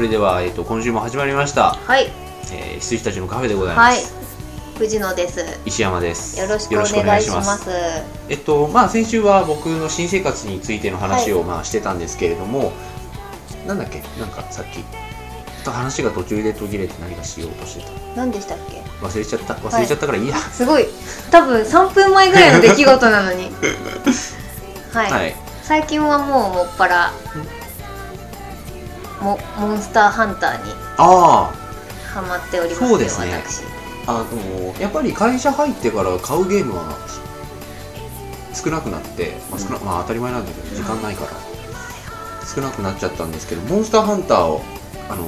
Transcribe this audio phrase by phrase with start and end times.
[0.00, 2.10] はいそれでは、えっと今週も始まりました、はい。
[2.50, 3.98] えー、羊たちのカフェでございまはい。
[3.98, 4.14] す、
[4.78, 5.44] 藤野です。
[5.66, 6.40] 石山です。
[6.40, 7.68] よろしくお願いします。
[8.30, 11.44] えっとまあ先週は僕の新生活についての話を、はい。
[11.48, 12.72] まあしてたんですけれども
[13.66, 14.02] なんだっけ？
[14.18, 14.82] なんかさっき
[15.68, 17.90] 話が途中で途切れて何かしようとしてた。
[18.16, 18.80] 何でしたっけ？
[19.04, 19.52] 忘れちゃった？
[19.52, 20.34] 忘れちゃったからいいや。
[20.38, 20.86] すごい。
[21.30, 23.50] 多分3分前ぐらいの出来事なのに。
[24.94, 27.12] はい、はい、最近はもうもっぱら
[29.20, 31.52] モモンスターハンターにあ
[32.12, 33.32] ハマっておりますそうですね。
[33.34, 33.62] 私。
[34.06, 36.96] ああのやっぱり会社入ってから買うゲームは
[38.54, 41.30] 少なくなって、まあ少なまあ、当たり前なんだけど時間ないから
[42.46, 44.62] 少なくなっちゃったんですけどモンスターハンターを
[45.08, 45.24] あの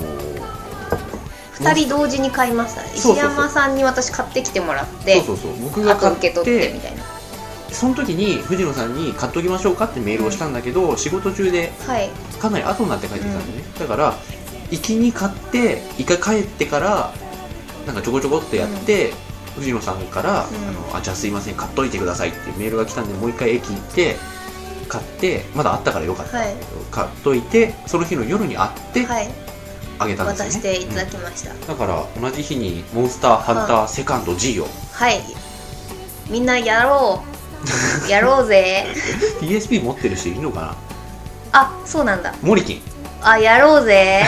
[1.61, 5.63] 2人同時に買いました石山さんに私買ってきてもらってそうそうそう。
[5.63, 7.02] 僕が買っ受け取っててみたいな
[7.73, 12.09] その時に藤野さんに買っときましょうかってメールをしたんだけど、仕事中ではい。
[12.39, 14.15] かなり後になって帰ってきたんでね、だから
[14.71, 17.13] 行きに買って一回帰ってから
[17.87, 19.13] なんかちょこちょこっとやって、
[19.57, 20.69] 藤野さんから、うん。
[20.69, 24.17] あのあ「じゃあすいません買っといてください」ってメールが来たんでもう一回駅行って
[24.89, 26.55] 買ってまだあったからよかった、はい。
[26.91, 29.31] 買っといてその日の夜に会ってはい。
[29.99, 34.69] あげたんですよね、渡していただうんきました、だから同じ日に「モンスターハンターセカンド G」を。
[34.93, 35.21] はい。
[36.29, 37.32] みんなやろう
[38.09, 38.87] やろうぜ。
[39.41, 40.77] PSP 持ってる人いるのかな？
[41.53, 42.35] あそうなんだ。
[42.43, 42.83] モリキン
[43.21, 44.25] あやろうぜ。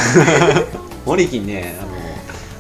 [1.05, 1.89] モリキンねあの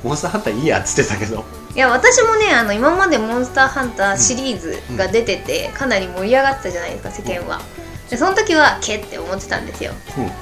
[0.03, 1.45] モンスターハンターいいやっつってたけど。
[1.75, 7.61] いや私もねあの今までモンスターハンターシリーズが出てて、かなり盛り上がってたじゃないですか世間は。
[8.09, 9.93] でその時はけって思ってたんですよ。
[10.19, 10.25] うん。
[10.25, 10.33] あの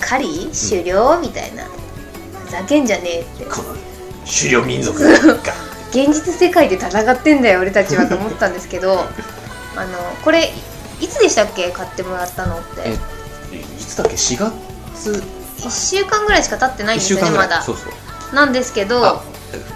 [0.00, 1.64] 狩り狩猟みたいな。
[2.44, 3.44] ふざけんじゃねえって。
[3.44, 3.76] この
[4.26, 5.08] 狩猟民族が
[5.90, 9.00] 現実世界で戦ってんだよ俺たちはと思ってたんですけど
[9.76, 10.52] あのこれ
[11.00, 11.70] いつでしたっけ？
[11.70, 12.82] 買ってもらったのって。
[13.52, 14.38] えいつだっけ？4
[14.94, 15.24] 月
[15.58, 17.60] ？1週間ぐらいしか経ってないん1ですよねまだ。
[17.60, 17.82] いそうそ
[18.32, 18.34] う。
[18.34, 19.22] なんですけどあ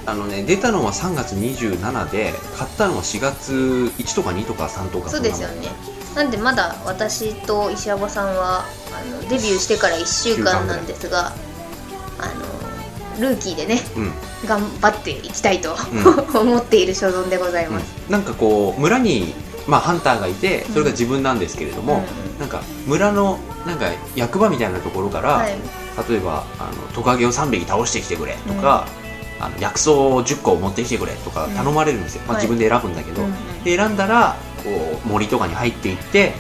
[0.07, 3.53] あのね出たのは3月27で買ったのは4月
[3.99, 5.69] 1とか2とか3とかそうですよね。
[6.17, 11.33] なんでまだ私と石山さんはあのデビューしてから1週間なんですが
[12.19, 12.33] あの
[13.21, 14.13] ルーキーでねそん。
[14.47, 15.77] 頑張っていきたいと、う
[16.39, 18.13] 思っている所存でございうん、ます、うん。
[18.13, 19.35] なんかこう村に、
[19.67, 22.01] まあ、ハンターがいてそれが自分なんですけれども、うん。
[22.01, 22.05] うん
[22.41, 25.55] なんか村のなんか役場みたいなところから、はい。
[26.09, 28.87] 例えばあのトカゲを3匹倒してきてくれとか、
[29.39, 32.45] あの薬草を10個持ってきてくれとかうん頼まれるんですよ、まあ、はい。
[32.47, 33.63] 自分で選ぶんだけど、うんうん。
[33.63, 36.33] で選んだらこう森とかに入っていって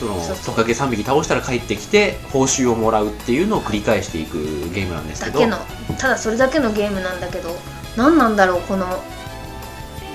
[0.00, 4.38] そのトカゲ3匹倒したら帰ってきて報酬をもらうっていうのを繰り返していく
[4.72, 5.40] ゲームなんですけど。
[5.40, 5.58] だけの
[5.96, 7.50] ただそれだけのゲームなんだけど
[7.96, 8.86] 何なんだろうこの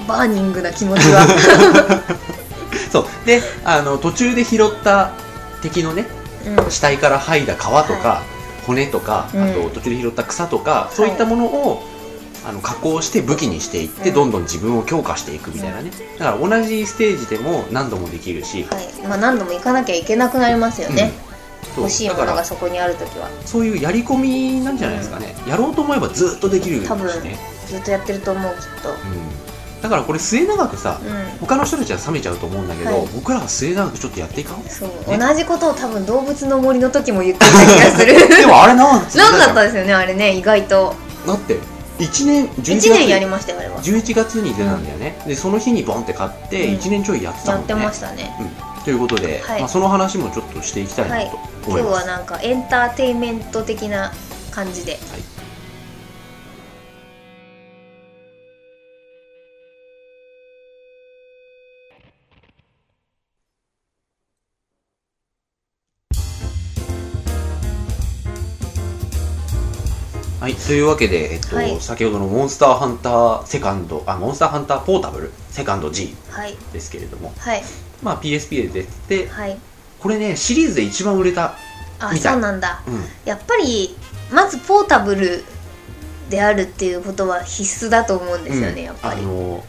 [0.08, 1.26] バーニングな気持ちは、
[2.92, 3.06] そう。
[3.26, 5.12] であの途中で拾った
[5.62, 6.06] 敵のね
[6.46, 6.72] うん。
[6.72, 8.22] 死体から剥いだ皮とか、
[8.66, 9.44] 骨とか、うん。
[9.44, 11.84] あと途中で拾った草とか、そういったものを
[12.46, 14.16] あの加工して武器にしていって、うん。
[14.16, 15.92] どんどん自分を強化していくみたいなね。
[16.20, 19.08] だから同じステージでも何度もできるし、はい。
[19.08, 21.12] まあ、何度も行かなきゃいけなくなりますよね、
[21.74, 21.84] そう。
[21.86, 23.30] 欲しいものがそこにある時は。
[23.46, 28.90] そういうやり込みなんじゃないですかね、やろうと思えばずっとできるし多分ね、ずっとやってると思うきっと。
[28.90, 31.40] うん、だからこれ末永くさ、うん。
[31.40, 33.08] 他の人たちは冷めちゃうと思うんだけど、はい。
[33.16, 34.64] 僕らは末永くちょっとやっていかん。
[34.64, 35.18] そう、ね。
[35.18, 38.14] 同じことを多分動物の森の時も言ってた気がする。
[38.38, 40.96] でもあれなんつ なかっただですよねあれね意外と。
[41.26, 41.58] だって
[41.98, 43.82] 1年11 1月年やりましたよあれは。
[43.82, 46.76] 11月に出たんだよね、でその日にボンって買ってうん。
[46.76, 48.36] 1年ちょいやってたもんね、やってましたね。
[48.78, 49.60] うん、ということで、はい。
[49.62, 51.84] まあ、その話もちょっとしていきたいなと思今日い。
[51.84, 54.12] ます、はなんかエンターテインメント的な
[54.52, 54.94] 感じで。
[54.94, 55.02] はい、
[70.54, 71.80] というわけで、えっとはい。
[71.82, 76.56] 先ほどのモンスターハンターセカンドあモンスターハンターポータブルセカンド G はい。
[76.74, 77.64] ですけれども、はい。
[78.04, 79.58] まあ、PSP で出ててはい。
[80.00, 81.56] これねシリーズで一番売れた、
[82.00, 82.34] あみたい。
[82.34, 82.84] そうなんだ。
[82.88, 83.96] うん、やっぱり
[84.32, 85.44] まずポータブル
[86.30, 88.84] であるっていうことは必須だと思うんですよね、うん。
[88.84, 89.64] やっぱり、あの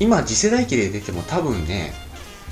[0.00, 1.92] 今次世代機で出ても多分ね、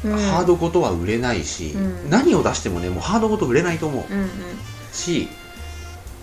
[0.05, 2.11] うん、ハードごとは売れないし、うん。
[2.11, 4.13] 何を出してもねもうハードごと売れないと思う。
[4.13, 4.29] うんうん。
[4.93, 5.29] し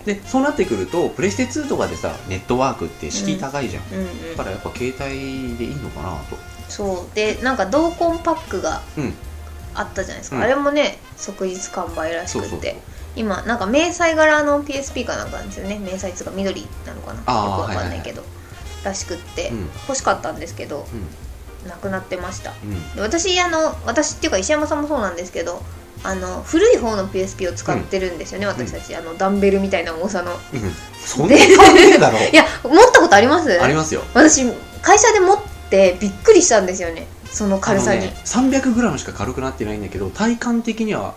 [0.08, 4.30] でそうなってくるとプレステ2とかでさネットワークって敷居高いじゃん、うんうん。
[4.30, 6.36] だからやっぱ携帯でいいのかなと。
[6.70, 7.14] そう。
[7.14, 9.14] でなんか同梱パックがうん。
[9.74, 10.42] あったじゃないですか、うん。
[10.42, 12.48] あれもね即日完売らしくって。
[12.48, 12.80] そうそうそう。
[13.16, 15.78] 今なんか迷彩柄の PSP かなんかなんですよね。
[15.78, 17.18] 迷彩っつうか緑なのかな。
[17.18, 18.22] よくあーわかんないけど、
[18.82, 19.60] らしくって、うん。
[19.88, 20.86] 欲しかったんですけど
[21.64, 21.68] うん。
[21.68, 22.54] なくなってました。
[22.62, 22.94] うん。
[22.94, 25.62] で私あの私っていうか石山さんもそうなんですけど
[26.04, 28.94] あの古い方の PSP を使ってるんですよね、私たち。
[28.94, 30.32] あのダンベルみたいな重さの。
[30.32, 30.38] うん。
[30.94, 33.62] そんな関係だろいや持ったことあります？
[33.62, 34.02] ありますよ。
[34.14, 34.44] 私
[34.82, 35.38] 会社で持っ
[35.70, 41.14] てびっくりしたんですよねその軽さに、ね 300g しか軽くなってないんだけど体感的には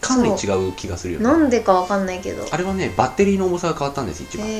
[0.00, 1.24] かなり違う気がするよね。
[1.24, 2.46] なんでかわかんないけど。
[2.50, 4.50] あれはねバッテリーの重さが変わったんです一番、へ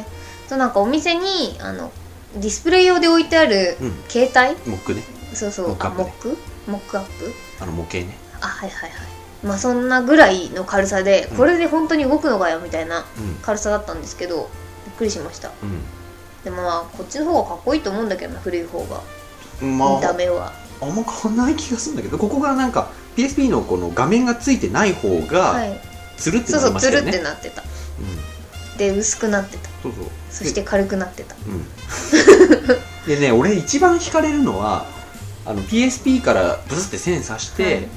[0.00, 0.04] え
[0.48, 1.92] となんかお店にあの
[2.34, 3.92] ディスプレイ用で置いてあるうん。
[4.08, 5.02] 携帯、モックね。
[5.34, 5.68] そうそう。
[5.68, 6.04] モックアップね。
[6.04, 6.36] あモック？
[6.70, 7.32] モックアップ？
[7.60, 8.16] あの模型ね。
[8.40, 9.00] あはいはいはい
[9.42, 11.36] まあそんなぐらいの軽さで、うん。
[11.38, 13.04] これで本当に動くのかよみたいなう
[13.42, 14.50] 軽さだったんですけど
[14.86, 15.48] びっくりしました。
[15.48, 15.52] ん。
[16.44, 19.00] でもまあこっちの方がかっこいいと思うんだけどな古い方が。
[19.62, 20.52] うんま見た目は。
[20.82, 25.80] あんま変わんない気がするんだけどここがなんか PSP のこの画面がついてない方はがい。
[26.16, 27.62] つるってそうなりそうつるっましたよねてなってた。
[27.62, 28.78] うん。
[28.78, 29.68] で薄くなってた。
[29.82, 30.04] そうそう。
[30.30, 31.34] そして軽くなってた。
[31.46, 31.64] うん。
[33.06, 34.86] でね俺一番惹かれるのは
[35.46, 37.88] あの PSP からブスって線刺して、はい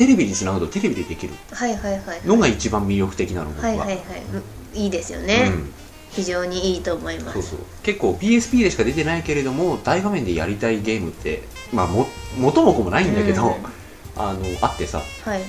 [0.00, 1.34] テレビにつなぐとテレビでできる。
[1.52, 3.96] はいはいはいのが一番魅力的なの僕は、はいはいはい。
[4.32, 5.72] うんいいですよね、うん。
[6.10, 7.34] 非常にいいと思います。
[7.34, 7.58] そうそう。
[7.82, 12.06] 結構 PSP でしか出てないけれども大画面でやりたいゲームってまあも
[12.38, 13.52] 元も子もないんだけど、うん。
[14.16, 15.02] あのあってさ。
[15.22, 15.42] はい。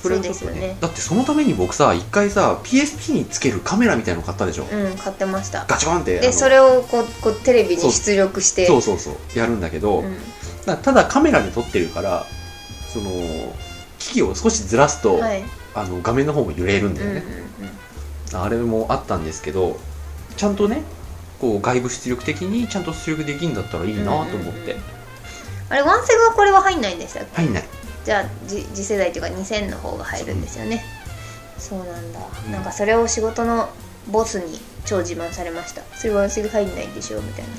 [0.00, 0.78] それですよね。
[0.80, 5.66] だってそのために僕さ一回さ PSP につけるカメラみたいの買ったでしょ、うん買ってました。
[5.68, 6.20] ガチャンって。
[6.20, 9.38] でそれをこうこうテレビに出力してそうそうそう。
[9.38, 10.16] やるんだけど、うん。
[10.64, 12.24] だただカメラで撮ってるから
[12.92, 13.10] その
[13.98, 15.42] 機器を少しずらすと、はい。
[15.74, 17.22] あの画面の方も揺れるんだよね、
[18.32, 19.78] あれもあったんですけど
[20.36, 20.82] ちゃんとね
[21.40, 24.76] こう外部出力的にちゃんと出力できるんだったらいいなと思って、
[25.68, 27.42] あれワンセグはこれは入んないんでしたっけ？
[27.42, 27.64] 入んない。
[28.04, 30.82] じゃあじ次世代というか2000の方が入るんですよね。
[31.58, 32.52] そうなんだ、うん。
[32.52, 33.68] なんかそれを仕事の
[34.10, 35.82] ボスに超自慢されました。
[35.94, 37.50] それワンセグ入んないんでしょみたいな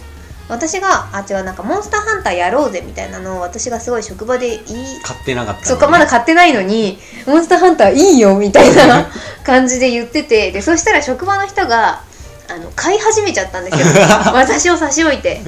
[0.49, 6.97] 私があ違うなんかモンスターハンターやろうぜみたいなのを私がすごい職場で言い買ってなかったのねそうかまだ買ってないのに
[7.27, 9.07] モンスターハンターいいよみたいな
[9.45, 12.01] 感じで言っててでそしたら職場の人が
[12.49, 13.85] あの買い始めちゃったんですよ。
[14.33, 15.41] 私を差し置いて。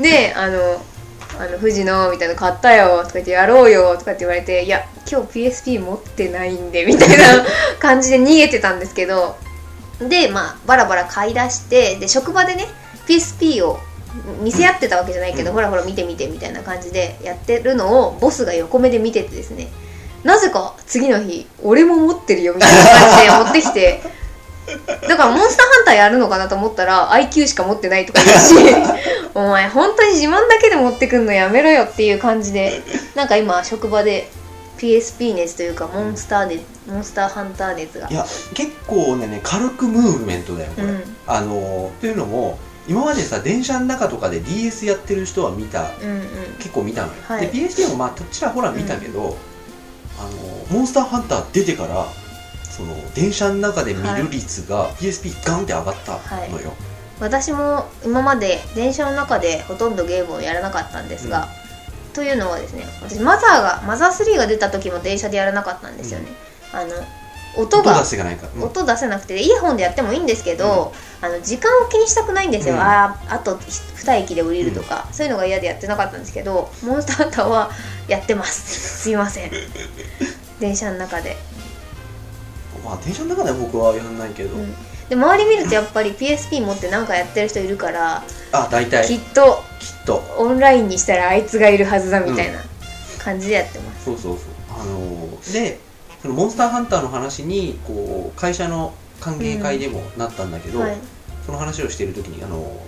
[0.00, 0.82] であの
[1.38, 7.46] あの富士のみたいなの買ったよとか言ってやろうよとかって言われていや今日 PSP 持ってないんでみたいな
[7.78, 9.36] 感じで逃げてたんですけど。
[10.00, 12.68] でまあバラバラ買い出してで職場でね
[13.08, 13.80] PSP を
[14.42, 15.54] 見せ合ってたわけじゃないけど、うん。
[15.54, 19.68] ほらほら見て見てみたいな感じでやってるのをボスが横目で見ててですね
[20.24, 24.00] なぜか次の日俺も持ってるよみたいな感じで持ってきて
[25.08, 28.54] だからモンスターハンターやるのかなと思ったら IQ しか持ってないとか言うし
[29.34, 32.82] お前本当に自慢だけで持ってくんのやめろよっていう感じで
[33.14, 34.28] なんか今職場で
[34.78, 38.08] PSP 熱というかモンスター熱モンスターハンター熱が。
[38.08, 38.24] いや
[38.54, 41.16] 結構ね軽くムーブメントだよこれ、うん。
[41.26, 45.92] あのというのも今までさ電車の中とかで DS やってる人は見た。
[46.00, 46.28] うんうん。
[46.58, 47.46] 結構見たのよ、はい。
[47.46, 49.36] で PSP もまあちらほら見たけど、
[50.18, 52.06] あのモンスターハンター出てから
[52.64, 56.18] その電車の中で見る率が PSP ガンって上がった
[56.50, 56.72] のよ、
[57.20, 61.48] 私も今まで電車の中でほとんどゲームをやらなかったんですが、
[62.12, 66.26] というのはですね私マザーがマザー3が出た時も電車でやらなかったんですよね、
[66.72, 66.90] あの
[67.58, 68.62] 音が音出せがないから、うん。
[68.62, 72.80] 音出せなくてイヤホンでやってもいいんですけど、あの時間を気にしたくないんですよ、うん。
[72.80, 77.70] あああと2駅で降りるとか、そういうのが嫌でやってなかったんですけどモンスターハンターは
[78.06, 79.02] やってます。
[79.02, 79.50] すいません。
[80.60, 81.36] 電車の中で、
[82.84, 84.74] まあ電車の中では僕はやんないけど、うん。
[85.08, 88.22] で周り見るとやっぱり PSP 持って何かやってる人いるから
[88.52, 89.06] あ大体。
[89.06, 90.22] きっときっと。
[90.36, 92.60] オンラインにしたらあいつがいるはずだみたいな
[93.18, 94.38] 感じでやってます、そうそうそう。
[94.80, 95.87] あのーで
[96.22, 100.96] そのモンスターハンターの話にこう会社の歓迎会でもなったんだけど、はい。
[101.44, 102.78] その話をしている時にあの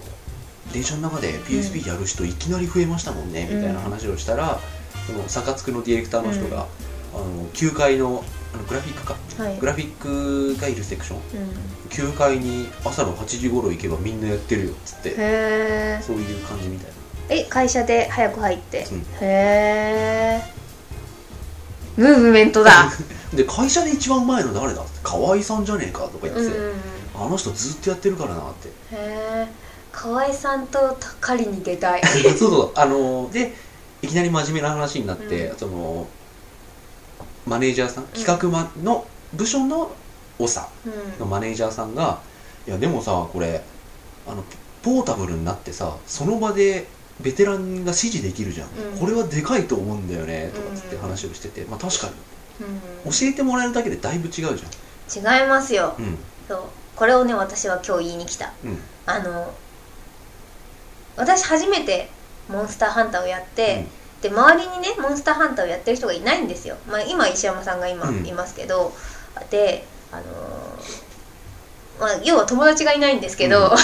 [0.73, 4.61] 電車の中で PSP やる人いきなり増えましたもんね、みたいな話をしたら
[5.07, 6.67] そのサカツクのディレクターの人が、
[7.15, 8.23] あの9階の
[8.53, 9.59] あのグラフィックかはい。
[9.59, 11.19] グラフィックがいるセクション。
[11.19, 15.11] うん、9階に朝の8時頃行けばみんなやってるよっつって
[16.03, 16.95] そういう感じみたいな。
[17.31, 18.95] え会社で早く入って、う。
[18.95, 20.43] んへえ
[21.97, 22.91] ムーブメントだ。
[23.35, 24.91] で会社で一番前の誰だって？
[25.03, 26.55] 河合さんじゃねえかとか言ってて、うん。
[26.55, 26.75] うんうんへ
[27.15, 28.69] あの人ずっとやってるからなって。
[28.93, 29.47] え
[29.93, 32.03] 河合さんと狩りに出たい。
[32.39, 33.55] そうそうあので
[34.03, 35.59] いきなり真面目な話になって、うん。
[35.59, 36.07] その
[37.47, 39.91] マネージャーさん企画マンの部署の
[40.39, 40.45] 長
[40.87, 41.19] うん。
[41.21, 42.19] のマネージャーさんが
[42.67, 43.63] 「いやでもさこれ
[44.27, 44.43] あの
[44.83, 46.89] ポータブルになってさその場で
[47.23, 48.99] ベテランが指示できるじゃん、うん。
[48.99, 54.55] これはでかいと思うんだよね」とかつってうん話をしてて、まあ確かうに教えてもらえるだけでだいぶ違うじゃん。
[54.55, 55.95] ん違いますよ。
[55.99, 56.19] うん。
[56.49, 56.63] そう。
[56.97, 58.53] これをね私は今日言いに来た。
[58.65, 58.79] うん。
[59.07, 59.53] あの
[61.17, 62.11] 私初めて
[62.49, 63.87] モンスターハンターをやって、
[64.23, 68.27] で周りにねモンスターハンターをやってる人がいないんですよ、まあ、今石山さんが今うん。
[68.27, 68.93] いますけど、
[69.51, 71.10] であのー
[72.01, 73.65] まあ、要は友達がいないんですけど、うん。
[73.67, 73.77] あ の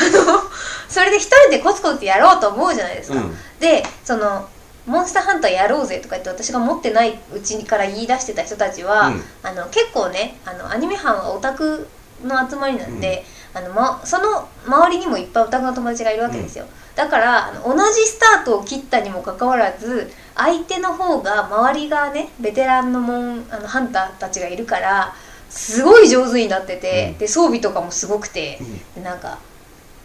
[0.88, 3.38] それで一人でコツコツやろうと思うじゃないですか、うん。
[3.60, 4.48] でその
[4.86, 9.24] モンスターハンターやろうぜとか言って私が持ってないうちから言い出してた人たちは、うん。
[9.42, 11.86] あの結構ねあのアニメ班はオタク
[12.24, 25.14] の集まりなんで、あのま、その周りにもいっぱいオタクの友達がいるわけですよ、だからあの同じスタートを切ったにもかかわらず相手の方が周りがねベテランのモンあのハンターたちがいるから
[25.56, 27.18] すごい上手になってて、うん。
[27.18, 28.58] で装備とかもすごくて、
[28.94, 29.38] でなんか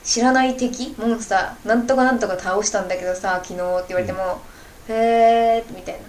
[0.03, 4.41] 知らない敵モンスターなんとかなんとか倒したんだけどさ昨日って言われても、
[4.89, 6.01] へえみたいな。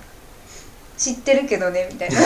[0.97, 2.17] 知ってるけどねみたいな。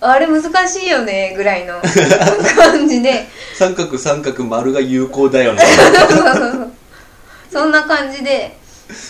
[0.00, 1.80] あれ難しいよねぐらいの
[2.56, 3.26] 感じで。
[3.56, 5.62] 三角三角丸が有効だよね。
[7.52, 8.56] そんな感じで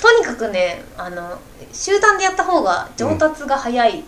[0.02, 1.38] とにかくねあの
[1.72, 4.04] 集団でやった方が上達が早い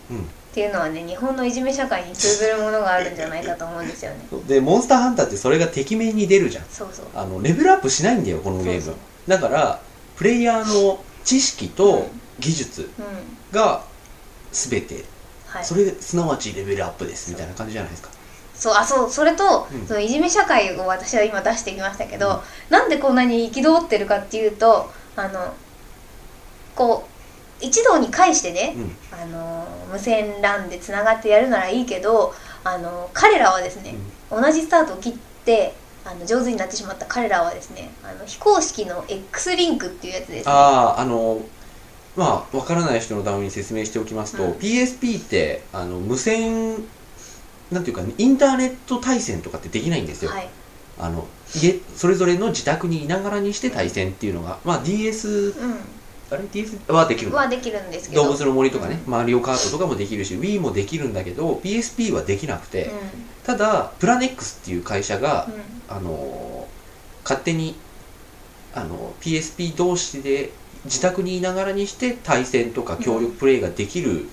[0.57, 4.19] っうんていうのはね日本のいじめ社会に通ずるものがあるんじゃないかと思うんですよね。
[4.49, 6.65] でモンスターハンターってそれが敵面に出るじゃん。
[6.73, 7.07] そうそう。
[7.15, 8.95] あのレベルアップしないんだよこのゲーム。
[9.29, 9.81] だから
[10.17, 12.09] プレイヤーの知識と
[12.39, 13.57] 技術うん。
[13.57, 13.83] が
[14.53, 15.05] 全て、
[15.47, 15.65] はい。
[15.65, 18.09] それすなわちレベルアップですみたいな感じじゃないですか。
[18.55, 19.87] そうあそうそれと、うん。
[19.87, 25.53] そのいじめ社会を私は今出してきましたけど、なんでこんなに憤ってるかっていうとあの
[26.75, 27.16] こう
[27.61, 28.97] 一堂に会してね、うん。
[29.19, 32.35] あの無線 LAN でつながってやるならいいけど
[32.65, 33.95] あの彼らはですね、
[34.31, 35.13] 同じスタートを切っ
[35.45, 40.53] てあの上手になってしまった彼らはですねあの非公式の X リンクっていうやつですね。
[40.53, 41.41] あああの
[42.17, 44.53] まあわからない人のために説明しておきますと、うん。
[44.53, 46.77] PSP ってあの無線
[47.71, 50.49] なんていうかインターネット対戦とかってできないんですよ、はい。
[50.99, 55.55] あの家それぞれの自宅にいながらにして対戦っていうのが、まあ DS う
[56.31, 58.25] あれ DS はできるはできるんですけど。
[58.25, 62.91] 動物の森とかね、うマリオカートとかもできるし Wii もできるんだけど PSP はできなくて、う
[63.47, 65.61] ただプラネックスっていう会社がん、うん。
[65.89, 66.67] あの
[67.23, 67.77] 勝手に
[68.75, 70.51] あの PSP 同士で
[70.85, 74.29] 自宅にいながらにして対戦とか協力プレイができる、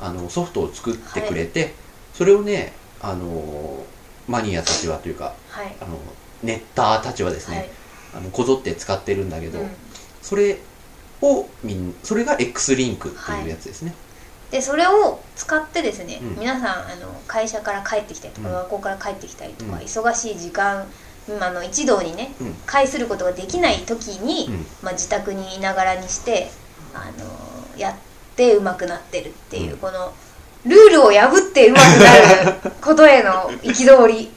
[0.00, 1.74] あのソフトを作ってくれて、
[2.14, 3.84] それをねあの
[4.28, 5.76] マニアたちはというかはい。
[5.80, 5.98] あの
[6.42, 7.70] ネッターたちはですね、はい。
[8.16, 9.70] あのこぞって使ってるんだけど、うん。
[10.20, 10.58] それ
[11.22, 13.94] をみんそれが X リンクっていうやつですね、
[14.52, 16.40] でそれを使ってですね、うん。
[16.40, 18.54] 皆さんあの会社から帰ってきたりとか、うん。
[18.54, 19.78] 学校から帰ってきたりとか、うん。
[19.78, 20.86] 忙しい時間
[21.26, 22.54] 今の一堂にねうん。
[22.66, 24.66] 会することができない時に、うん。
[24.82, 26.50] まあ、自宅にいながらにして、
[26.94, 27.94] あのやっ
[28.36, 29.78] て上手くなってるっていう、うん。
[29.78, 30.12] この
[30.66, 34.30] ルールを破って上手くなることへの憤り。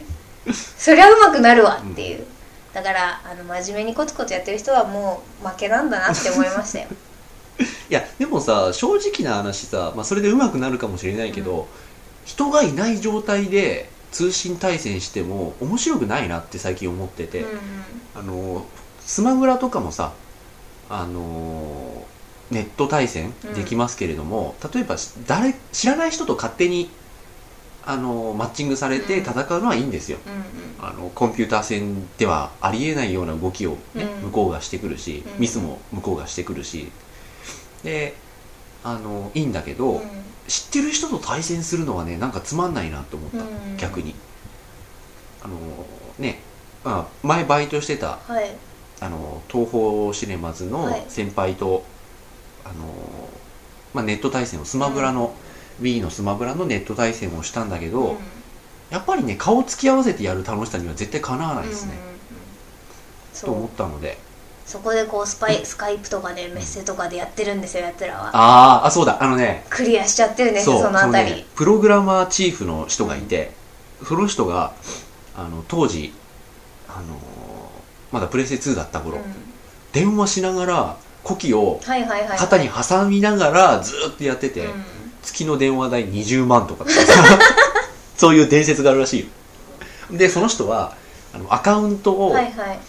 [0.77, 2.25] そりゃ上手くなるわっていう、
[2.75, 6.87] だからあの真面目にコツコツやってる人はもう負けなんだなって思いましたよ。
[7.89, 11.65] いやでもさ正直な話さ、まあ、それで上手くなるかもしれないけど、う
[12.25, 17.59] 人がいない状態で通信対戦しても面白くないなって最近思ってて、うんうん。
[18.13, 18.65] あの
[18.99, 20.11] スマブラとかもさ
[20.89, 22.05] あの
[22.51, 26.89] ネット対戦できますけれども、例えば誰知らない人と勝手に
[27.87, 29.23] あのマッチングされてうん。
[29.23, 30.17] 戦うのはいいんですよ、
[30.79, 34.21] あのコンピューター戦ではありえないような動きを、ねうん。
[34.27, 35.41] 向こうがしてくるし、うん。
[35.41, 36.91] ミスも向こうがしてくるし。
[37.83, 38.15] で
[38.83, 40.01] あのいいんだけど、うん。
[40.47, 43.77] 知ってる人と対戦するのはねなんかつまんないなと思った、うん。
[43.77, 44.15] 逆に。
[45.43, 45.55] あの
[46.17, 46.39] ね、
[46.83, 48.55] まあ、前バイトしてたはい。
[48.99, 51.05] あの東宝シネマズのはい。
[51.07, 51.83] 先輩と、
[52.63, 52.73] あの
[53.93, 55.35] まあ、ネット対戦をスマブラの、
[55.81, 58.17] Wii のスマブラのネット対戦をしたんだけど、うん。
[58.89, 62.17] やっぱりね顔つき合わせてやる楽しさには絶対かなわないですね、うんうんうん。
[63.41, 64.17] と思ったので。
[64.65, 68.31] そこでこうスパイスカイプとかでメッセとかでやってるんですよやつらは。
[68.33, 69.23] あーあそうだ。
[69.23, 73.51] あのねクリアしちゃってるんですそうよそのあたり、ね、プログラマーチーフの人がいて、
[74.07, 74.73] その人が
[75.35, 76.13] あの当時
[76.87, 77.19] あの
[78.11, 79.23] まだプレステ2だった頃、うん。
[79.91, 82.37] 電話しながら古希をはいはいはいはい。
[82.39, 84.94] 肩に挟みながらずーっとやってて、うん
[85.25, 86.93] 月の電話代20万とかって
[88.15, 90.17] そういう伝説があるらしいよ。
[90.17, 90.95] でその人は
[91.33, 92.79] あのアカウントを、はいはい。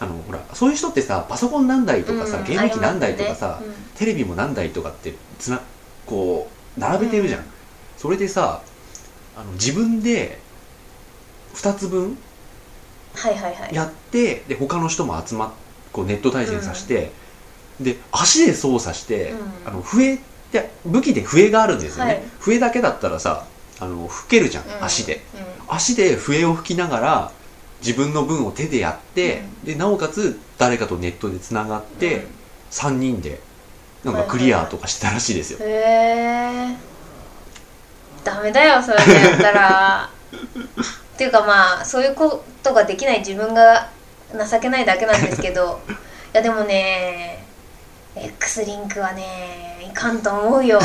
[0.00, 3.84] あのほらそういう人ってさパソコン何台とかさ、うんゲーム機何台とかさ、ありますね。
[3.96, 5.60] テレビも何台とかってつな
[6.06, 7.46] こう並べてるじゃん、うん。
[7.96, 8.62] それでさ
[9.36, 10.38] あの自分で
[11.54, 12.18] 2つ分うん
[13.14, 13.74] はいはいはい。
[13.74, 15.50] やってで他の人も集まっ
[15.92, 17.10] こうネット対戦させて、
[17.80, 19.38] で足で操作して、うん。
[19.66, 22.22] あの笛って武器で笛があるんですよね、はい。
[22.40, 23.46] 笛だけだったらさ
[23.80, 25.22] あの吹けるじゃん、うん足で。
[25.68, 25.74] うん。
[25.74, 27.32] 足で笛を吹きながら
[27.80, 32.26] 自分の分を手でやって、でなおかつ誰かとネットでつながって、
[32.70, 33.40] 3人で
[34.04, 36.76] なんかクリアとかしてたらしいですよ、へえ
[38.24, 40.10] ダメだよそれでやったら。
[41.14, 43.88] っていうかまあそういうことができない自分が
[44.32, 45.80] 情けないだけなんですけど。
[46.34, 47.37] いやでもね
[48.24, 50.78] X リンクはねいかんと思うよ。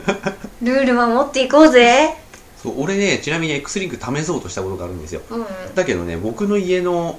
[0.62, 2.16] ルール守っていこうぜ。
[2.62, 5.22] そう俺ねちなみに X リンク試そうとしたことがあるんですよ。
[5.30, 5.46] うん。
[5.74, 7.18] だけどね僕の家の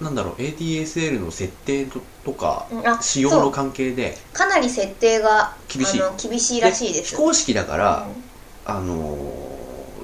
[0.00, 2.66] なんだろう ADSL の設定ととか
[3.00, 6.28] 仕様の関係でかなり設定が厳しい。
[6.28, 7.10] 厳しいらしいです。
[7.10, 8.06] 非公式だから、
[8.66, 8.74] うん。
[8.76, 9.54] あのー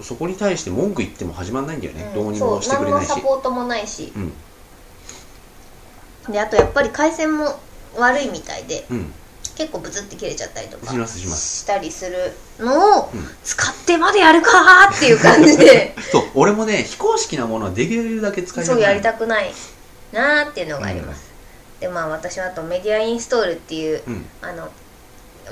[0.03, 2.15] そこに対して文句言っても始まんないんだよね、うん。
[2.15, 3.09] どうにもしてくれないし。
[3.09, 4.13] 何のサポートもないし。
[4.17, 4.19] う
[6.31, 6.33] ん。
[6.33, 7.59] であとやっぱり回線も
[7.97, 9.13] 悪いみたいでうん。
[9.57, 11.65] 結構ブツって切れちゃったりとかしますします。
[11.65, 13.29] したりするのをうん。
[13.45, 15.95] 使ってまでやるかーっていう感じで。
[16.11, 19.53] そう俺もね非公式なものはできるだけ使いたくないそうやりたくない
[20.13, 21.23] なーっていうのがあります、
[21.79, 24.27] でまあ私はあとメディアインストールっていううん。
[24.41, 24.69] あの、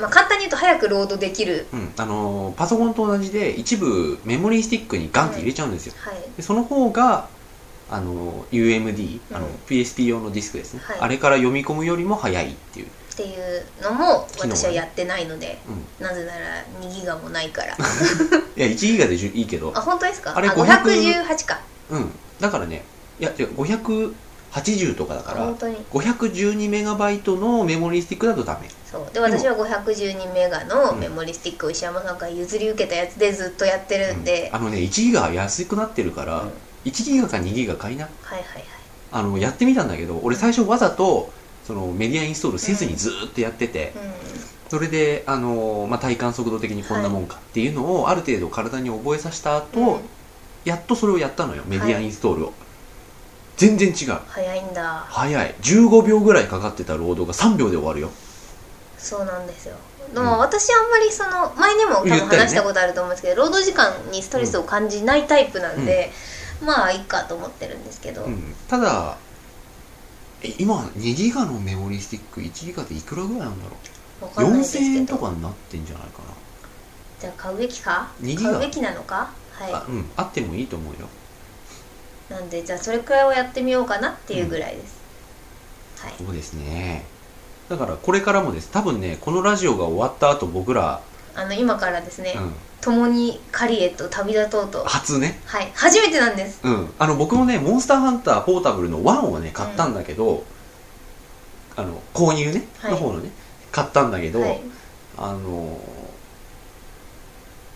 [0.00, 1.66] まあ、簡単に言うと早くロードできる。
[1.72, 1.92] うん。
[1.96, 6.14] あのーパソコンと同じで一部メモリースティックにガンって入れちゃうんですよ、はい。
[6.36, 7.28] でその方が
[7.90, 9.52] あの UMD あのうん。
[9.66, 10.98] PSP 用のディスクですね、はい。
[11.00, 17.74] あれから読み込むよりも早いっていう、っていうのも私はやってないので、うん、なぜなら2ギガもないから。
[18.56, 19.72] いや1ギガで十いいけど。
[19.74, 20.36] あ本当ですか？
[20.36, 20.82] あれあ500
[21.24, 21.60] 518か。
[21.90, 22.12] うん。
[22.40, 22.84] だからね
[23.18, 25.76] いや違う580とかだから本当に。
[25.90, 28.68] 512メガバイトのメモリースティックだとダメ。
[28.90, 29.14] そう。
[29.14, 36.52] で私は512メガのメモリスティックを石山さんから譲り受けたやつでずっとやってるんで、あのね1ギガ安くなってるから、うん
[36.88, 38.04] 1ギガか2ギガ買いな。
[38.04, 38.64] はいはいはい。
[39.10, 41.32] あのやってみたんだけど俺最初わざと
[41.66, 43.98] そのメディアインストールせずにずーっとやってて、う
[44.68, 50.00] それで、あのまあ、体感速度的にこんなもんかっていうのをある程度体に覚えさせた後、ん、うん、
[50.64, 52.52] やっとそれをやったのよメディアインストールを、
[53.56, 54.20] 全然違う。
[54.28, 55.06] 早いんだ。
[55.08, 55.54] 早い。
[55.62, 58.10] 15秒ぐらいかかってたロードが3秒で終わるよ。
[58.98, 59.76] そうなんですよ。
[60.12, 66.12] でも私あんまりその前にも多分話したことあると思うんですけど、労働時間にストレスを感じないタイプなんで、
[66.64, 69.16] まあいいかと思ってるんですけど、うん、ただ
[70.42, 73.76] え今2ギガのメモリースティック1ギガでいくらぐらいなんだろ
[74.22, 74.24] う？
[74.24, 76.22] わかんないです4000け円とどかになってんじゃないか
[77.20, 78.50] じゃあ買うべきか？2ギガ。
[78.50, 79.30] 買うべきなのか？
[79.60, 80.04] な、あはうん。
[80.16, 81.08] あってもいいと思うよ。
[82.30, 85.00] いなんでじゃあそれくらいをやってみようかなっていうぐらいです、
[86.00, 86.14] はい。
[86.18, 87.04] そうですね。
[87.68, 88.70] だからこれからもです。
[88.70, 91.02] 多分ねこのラジオが終わった後僕ら、
[91.34, 94.84] あの今からですね、うん、共にカリへと旅立とうと。
[94.84, 95.40] 初ね。
[95.46, 95.70] はい。
[95.74, 96.60] 初めてなんです。
[96.62, 100.44] うん、あの僕もねモンスターハンターポータブルの1をね買ったんだけど、
[101.76, 102.92] あの購入ね、はい。
[102.92, 103.30] の方のね
[103.72, 104.60] 買ったんだけど、はい。
[105.16, 105.80] あの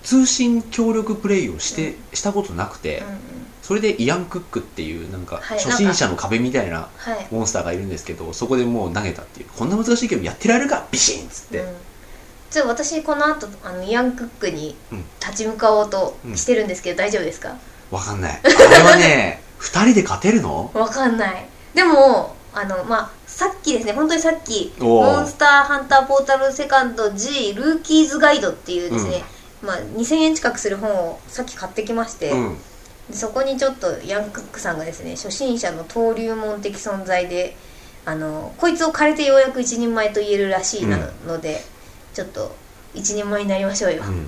[0.02, 3.18] 通信協力プレイをして、したことなくて、うんうん。
[3.62, 5.58] それでイアン・クックっていうなんかはい。
[5.58, 7.26] 初心者の壁みたいなはい。
[7.30, 9.48] モンスターがいるんですけどそこでもう投げたっていう。
[9.56, 10.86] こんな難しいゲームやってられるか？
[10.90, 11.74] ビシンっつって、うん、
[12.52, 15.04] じゃあ私この後あのイアン・クックにうん。
[15.20, 17.56] 立ち向かおうとしてるんですけど、大丈夫ですか？
[17.90, 18.40] わかんない。
[18.42, 20.70] あれはね 2人で勝てるの？
[20.74, 21.46] わかんない。
[21.74, 24.86] でもあのまあさっきですね本当にさっき「おー。
[25.16, 29.24] モンスターハンターポータルセカンド G ルーキーズガイド」っていうですね、
[29.62, 32.58] まあ、2000円近くする本をさっき買ってきまして、うん。
[33.08, 37.56] でそこにちょっとヤン・クックさんがですね初心者の登竜門的存在で
[38.04, 41.64] あのこいつを借りてようやく一人前と言えるらしいなので、
[42.14, 42.54] ちょっと
[42.94, 44.26] 一人前になりましょうよ、うん。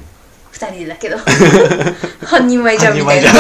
[0.51, 1.16] 二人でだけど。
[2.25, 3.31] 半人前じゃんみたいな。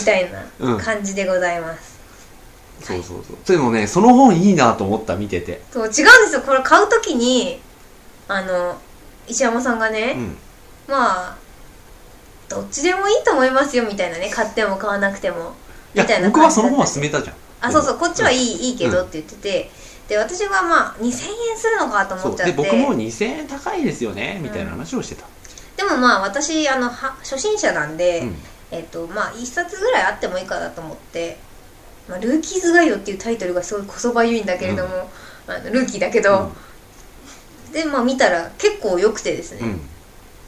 [0.00, 1.98] みたいうんな感じでございます、
[2.82, 3.56] そうそうそう。
[3.56, 5.62] でもねその本いいなと思った見てて。
[5.72, 6.40] そう違うんですよ。
[6.40, 7.60] これ買う時に
[8.28, 8.78] あの
[9.28, 10.38] 石山さんがね、うん。
[10.88, 11.36] まあ
[12.48, 14.30] どっちでもいいと思いますよみたいなね。
[14.30, 15.54] 買っても買わなくても。
[15.94, 17.36] みたいな僕はその本は勧めたじゃん。
[17.60, 17.98] あそうそう。
[17.98, 19.70] こっちはいい,、いいけどうんって言ってて
[20.10, 21.12] で私がまあ2000円
[21.56, 22.52] するのかと思っちゃって。
[22.52, 25.24] で僕も2000円高いですよねみたいな話をしてた、
[25.76, 28.36] でもまあ私あのは初心者なんで、うん。
[28.72, 31.38] えっとまあ1冊ぐらいあってもいいかなと思って
[32.08, 35.10] 「まあ、ルーキーズガイド」っていうタイトルがすごいこそばゆいんだけれども、
[35.46, 36.50] あのルーキーだけど、
[37.72, 39.80] でまあ見たら結構良くてですね、うん、うん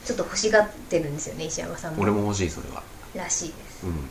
[0.05, 2.03] ちょっと欲しがってるんですよね石山さんも。
[2.03, 2.83] 俺も欲しいそれは。
[3.15, 3.85] らしいです。
[3.85, 4.09] うん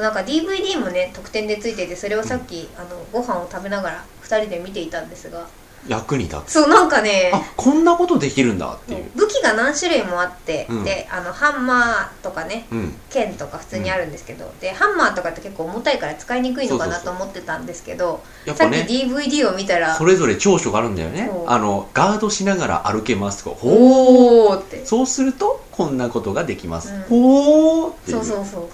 [0.00, 5.46] なんか DVD もね特典でついていてそれをさっき、あのご飯を食べながら2人で見ていたんですが。
[5.88, 6.52] 役に立つ。
[6.54, 7.30] そうなんかね。
[7.32, 9.04] あこんなことできるんだっていう。
[9.14, 10.84] 武器が何種類もあって、うん。
[10.84, 12.94] であのハンマーとかねうん。
[13.08, 21.30] 剣とか普通にあるんですけど、でハンマーとかって結構重たいから使いにくいのかなと思ってたんですけどさっきやっぱね DVD を見たらそれぞれ長所があるんだよね。
[21.46, 24.82] あのガードしながら歩けますとかほおーって。
[24.82, 27.02] うそうするとこんなことができます、うん。
[27.02, 28.64] ほーっていそうそうそう。
[28.64, 28.68] っ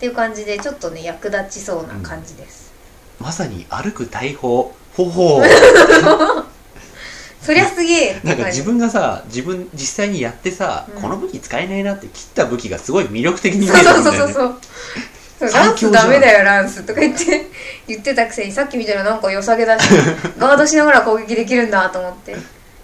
[0.00, 2.72] ていう感じでちょっとね役立ちそうな感じです、
[3.18, 5.44] まさに歩く大砲ほほう。
[7.42, 8.20] そりゃすげえ。
[8.22, 11.02] なんか自分がさ自分実際にやってさ、うん。
[11.02, 14.60] この武器使えないなって切った武器がすごい魅力的に見そうえたんそうだよねそうそう。
[15.40, 17.46] そうランスダメだよランスとか言って
[17.88, 19.88] 言ってたくせにさっき見たらなんか良さげだし
[20.38, 22.36] ガードしながら攻撃できるんだと思って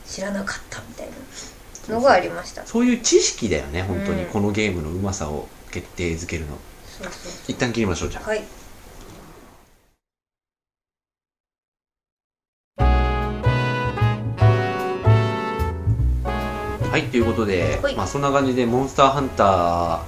[0.08, 1.12] 知らなかったみたいな。
[1.88, 2.66] のがありました。
[2.66, 4.30] そういう知識だよね本当に、うん。
[4.30, 6.58] このゲームのうまさを決定づけるの。
[7.00, 7.32] そうそう。
[7.48, 8.28] 一旦切りましょうじゃあ。
[8.28, 8.42] はい
[16.96, 17.94] はいということで、はい。
[17.94, 20.00] まあそんな感じでモンスターハンタ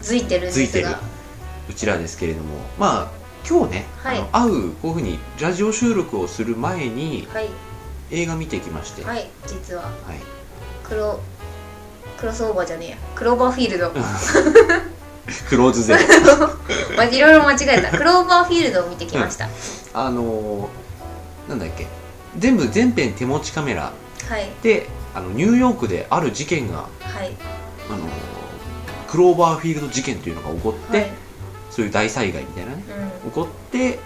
[0.00, 0.86] ついてるんついてる
[1.68, 3.10] うちらですけれどもまあ
[3.44, 4.18] 今日ね、はい。
[4.30, 7.48] あの会うこういうふうにラジオ収録をする前にはい。
[8.12, 9.90] 映画見てきまして、はいはい実は。
[10.84, 11.18] クロ
[12.16, 12.96] クロスオーバーじゃねえや。
[13.16, 13.90] クローバーフィールド。
[15.50, 16.00] クローズゼロ。
[16.96, 17.98] まいろいろ間違えた。
[17.98, 19.48] クローバーフィールドを見てきました、
[19.92, 21.88] あのーなんだっけ。
[22.38, 23.92] 全部全編手持ちカメラ。
[24.28, 24.48] はい。
[24.62, 24.86] で
[25.18, 27.36] あのニューヨークである事件が、はい。
[27.90, 28.08] あのー
[29.08, 31.10] クローバーフィールド事件というのが起こって、はい。
[31.70, 32.82] そういう大災害みたいなね
[33.24, 33.30] うん。
[33.30, 33.98] 起こって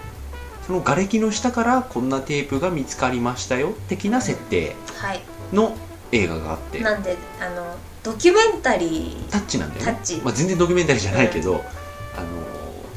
[0.67, 5.21] その瓦礫の下からこんなテープが見つかりましたよ的な設定はい。
[5.53, 5.77] の
[6.13, 9.93] 映画があって、なんであのドキュメンタリタッチなんだよね。
[9.93, 10.19] タッチ。
[10.19, 11.63] まあ、全然ドキュメンタリーじゃないけど、あの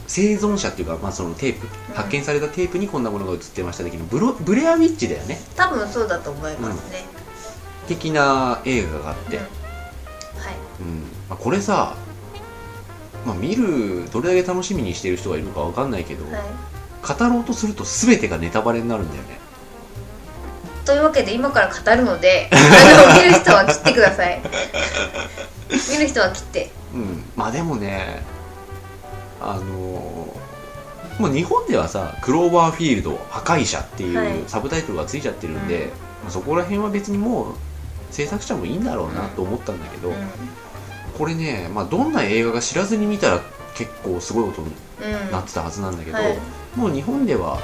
[0.06, 1.96] 生存者っていうか、まあ、そのテープ、うん。
[1.96, 5.40] 発見されたテープにこんなものが映ってました的なブロブレアウィッチだよね。
[5.56, 7.04] ー多分そうだと思いますね、
[7.88, 9.46] 的な映画があって、うんうん。
[9.46, 10.56] はい
[11.30, 11.96] まあ、これさ、
[13.26, 16.44] まあ、見るどれだけ楽しみにしてる人がいるかわかんないけど、はい。
[17.08, 19.40] 語ろうとすると全てがネタバレになるんだよね。
[20.86, 24.42] というわけで今から語るので あの見る人は切ってください。
[25.92, 26.72] 見る人は切って。
[26.94, 27.24] うん。
[27.36, 28.24] まあでもね
[29.42, 30.28] あのも
[31.22, 34.28] う日本ではさ「クローバーフィールド破壊者」ってはい。
[34.28, 35.90] いうサブタイトルがついちゃってるんで、うん。
[35.90, 35.96] ま
[36.28, 37.46] あそこら辺は別にもう
[38.16, 40.16] 制作者もいいんだろうなと思ったんだけど、うん。
[41.18, 43.42] これね、まあ、どんな映画が知らずに見たら
[43.76, 45.32] 結構すごいことにうん。
[45.32, 46.38] なってたはずなんだけど、はい。
[46.78, 47.60] もう日本では、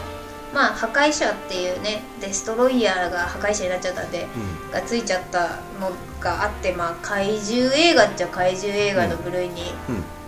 [0.54, 4.28] まあ破壊者っていうねデストロイヤーが破壊者になっちゃったんで
[4.70, 9.62] うがついちゃったのがあってまあ怪獣映画っちゃ怪獣映画の部類に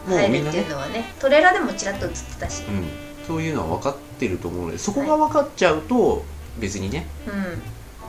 [0.07, 1.13] 入るっていみんなねうのはね。
[1.19, 2.63] トレーラーでもちらっと映ってたし。
[2.63, 2.85] うん、
[3.27, 6.23] そういうのは分かってると思うのでそこが分かっちゃうと
[6.57, 7.61] 別にねうん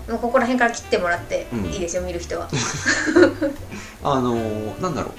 [0.09, 1.64] もうここら辺から切ってもらってうん。
[1.67, 2.49] いいですよ、見る人は。
[4.03, 5.12] あのーなんだろ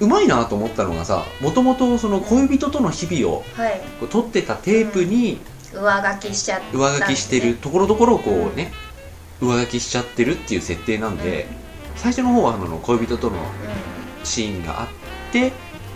[0.00, 0.04] う。
[0.04, 3.80] うまいなと思ったのがさもともとその恋人との日々をはい。
[4.00, 5.40] こう撮ってたテープに
[5.72, 6.76] 上書きしちゃった。
[6.76, 8.72] 上書きしてるところどころをこうね
[9.40, 11.46] 上書きしちゃってるっていう設定なんで、
[11.96, 13.40] 最初の方はあの恋人とのう
[14.24, 15.52] シーンがあって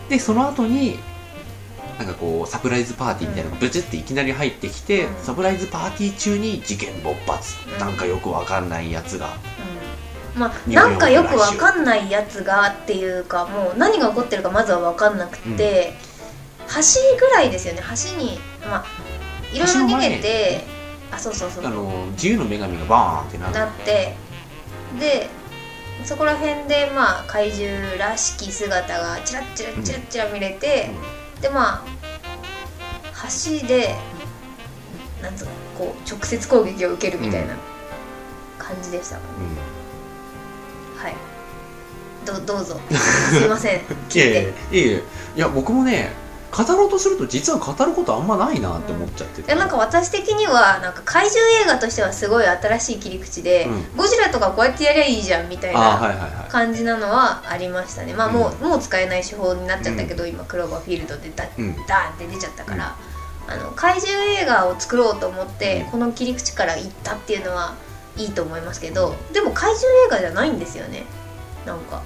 [0.08, 0.98] でその後に
[1.98, 5.22] なんかこうサプライズパーティーみたいなのがブチっていきなり入ってきて、うん。
[5.22, 7.78] サプライズパーティー中に事件勃発、うん。
[7.78, 9.26] なんかよくわかんないやつが。
[9.26, 9.32] んう
[10.38, 10.40] ん。
[10.40, 15.94] まあなんかよくわかんないやつがっていうかもう何が起こってるかまずはわかんなくて、
[16.68, 17.82] 橋ぐらいですよね。
[17.82, 18.84] 橋にまあ
[19.52, 20.64] いろいろ逃げて
[21.10, 21.66] あそうそうそう。
[21.66, 24.14] あの自由の女神がバーンってなって
[25.00, 25.28] で
[26.04, 30.90] そこら辺でまあ怪獣らしき姿がチラッチラッチラッチラ見れて、
[31.40, 31.98] でまあ
[33.44, 33.94] 橋で
[35.22, 37.56] なんつうのこう直接攻撃を受けるみたいな
[38.58, 39.22] 感じでした、うん。
[40.96, 41.14] はい。
[42.24, 42.80] どどうぞ。
[42.90, 43.80] すいません。
[44.14, 45.02] いやいやいやいやい
[45.36, 46.12] や僕もね
[46.50, 53.96] 語ろうとすると実は語ることあんまないなって思っちゃってて、いやなんか私的にはなんか怪獣映画としてはすごい新しい切り口で、うん。
[53.96, 58.14] ゴジラとかこうやってやりゃいいじゃんみたいな感じなのはありましたね。
[58.14, 61.76] まあもう,、もう使えない手法になっちゃったけど、今クローバーフィールドでダッうん。
[61.86, 62.96] ダーンって出ちゃったから、
[63.46, 67.74] あの怪獣映画を作ろうと思って、うんこの切り口から行ったっていうのは
[68.16, 71.04] いいと思いますけど、でも怪獣映画じゃないんですよね。
[71.66, 72.02] なんか。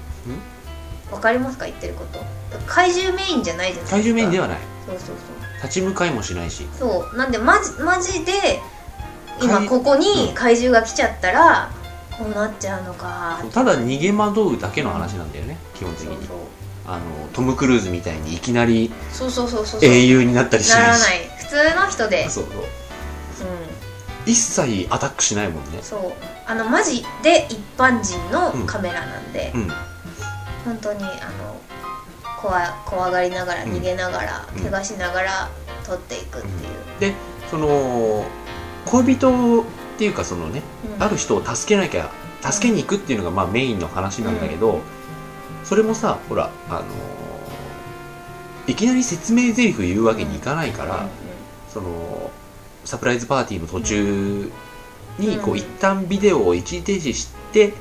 [1.10, 1.66] わかりますか？
[1.66, 2.24] 言ってること
[2.66, 3.90] 怪獣メインじゃないじゃないですか。
[3.90, 4.58] 怪獣メインではない。
[4.86, 5.16] そうそうそう。
[5.62, 6.66] 立ち向かいもしないし。
[6.78, 7.16] そう。
[7.16, 8.60] なんでマジマジで
[9.40, 11.70] 今怪ここに怪獣が来ちゃったら
[12.18, 13.42] こうなっちゃうのか。
[13.52, 16.28] ただ逃げ惑うだけの話なんだよね基本的に。
[16.84, 19.90] あのトム・クルーズみたいにいきなりそうそうそうそうそう。
[19.90, 21.02] 英雄になったりしなないし。
[21.04, 21.18] らない。
[21.38, 22.28] 普通の人で。
[22.28, 22.54] そうそう。
[22.54, 22.62] う
[24.26, 25.78] 一切アタックしないもんね。
[25.78, 26.12] んそう。
[26.46, 29.68] あのマジで一般人のカメラなんで、うん。
[30.64, 31.60] 本当にあの
[32.42, 33.72] 怖怖がりながらうん。
[33.72, 34.62] 逃げながら、うん。
[34.62, 35.50] 怪我しながら
[35.84, 36.50] 撮っていくってい
[37.08, 37.14] う、で
[37.50, 38.24] その
[38.86, 39.64] 恋人っ
[39.98, 40.62] ていうかそのね
[40.96, 41.02] うん。
[41.02, 42.10] ある人を助けなきゃ
[42.42, 44.80] 助けに行くっていうのがまあメインの話なんだけど、
[45.64, 46.82] それもさほらあの
[48.66, 51.08] いきなり説明台詞言うわけにいかないから、うん
[51.72, 52.30] その
[52.84, 54.50] サプライズパーティーの途中
[55.18, 55.58] にこううん。
[55.58, 57.72] 一旦ビデオを一時停止して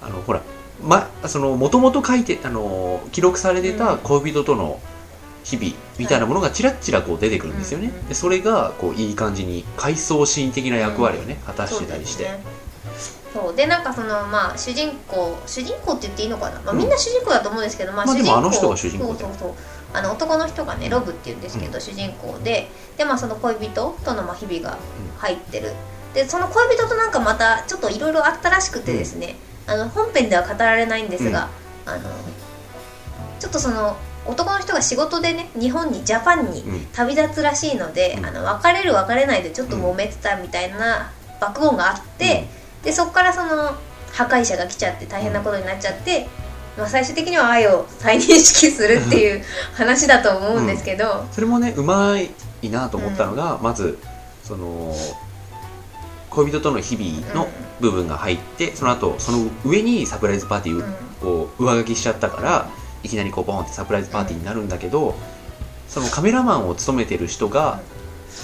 [0.00, 0.42] あのほら
[0.82, 3.98] まそのもともと書いてあの記録されてたうん。
[3.98, 4.80] 恋人との
[5.44, 8.08] 日々みたいなものがちらっちらこう出てくるんですよね、うん。
[8.08, 12.28] でそれがこういい感じに回想シーン的な役割をね、果たしてたりして、
[13.32, 16.78] そうでなんかそのまあ主人公主人公って言っていいのかな、まあ、うん。
[16.78, 19.54] みんな主人公だと思うんですけど、まあまあ主人公でもあの人が主人公そうそう
[19.92, 22.68] あの男の人がねロブって言うんですけど、主人公で。
[22.96, 24.76] でまあその恋人とのまあ日々が
[25.18, 25.72] 入ってる、
[26.12, 29.36] でその恋人となんかまたちょっといろいろあったらしくてですね、
[29.70, 31.48] あの本編では語られないんですが、
[31.86, 32.10] あの
[33.38, 36.86] ちょっとその男の人が仕事でね日本にジャパンにうん。
[36.92, 38.26] 旅立つらしいので、うん。
[38.26, 42.46] あの別れる別れないでちょっと揉めてたみたいなバックボーンがあって、
[42.82, 43.74] でそこからその
[44.12, 46.28] 破壊者が来ちゃって大変なことになっちゃって、
[46.76, 53.98] まあ、最終的には愛を再認識するっていう 話だと思うんですけど、それもねうまいなと思ったのが、まず
[54.42, 54.94] その
[56.30, 57.48] 恋人との日々の
[57.80, 62.70] 部分が入ってその後その上にサプライズパーティーを上書きしちゃったから
[63.02, 65.14] いきなりこうボンってサプライズパーティーになるんだけど、
[65.88, 67.80] そのカメラマンを務めてる人が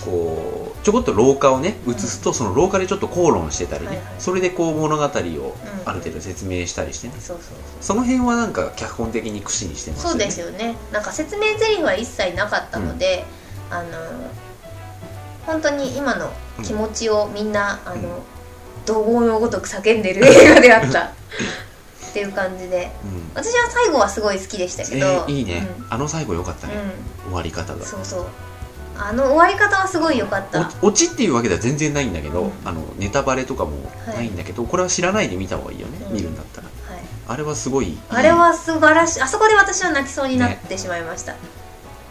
[0.04, 5.88] こうちょこっと廊下をね映すとその廊下でちょっと口論してたりね、それでこう物語をうん。
[5.88, 7.14] ある程度説明したりしてね、
[7.80, 10.18] その辺はなんか脚本的に串にしてますよねそう。
[10.18, 13.24] ですよねなんか説明台詞は一切なかったので、
[13.70, 13.90] あの
[15.46, 16.32] 本当に今の
[16.64, 18.02] 気持ちをみんな、あうん。
[18.02, 18.22] の
[18.84, 21.06] 怒号のごとく叫んでる映画であった。
[21.06, 22.90] っていう感じで。
[23.04, 23.30] うん。
[23.34, 26.74] 私は最後はすごい好きでしたけど、えーいいね、あの最後良かったね、
[27.24, 27.30] うん。
[27.30, 27.84] 終わり方が。
[27.84, 28.26] そうそう。
[28.98, 30.70] あの終わり方はすごい良かった。
[30.80, 32.52] おオチっていうわけでは全然ないんだけど、うん。
[32.64, 33.72] あのネタバレとかも
[34.06, 36.14] ないんだけど、これは知らないで見た方がいいよね、うん。
[36.14, 36.68] 見るんだったら。
[36.68, 39.20] はい、あれはすごいいいあれは素晴らしい。
[39.20, 41.34] あそこで私は泣きそうになってしまいました、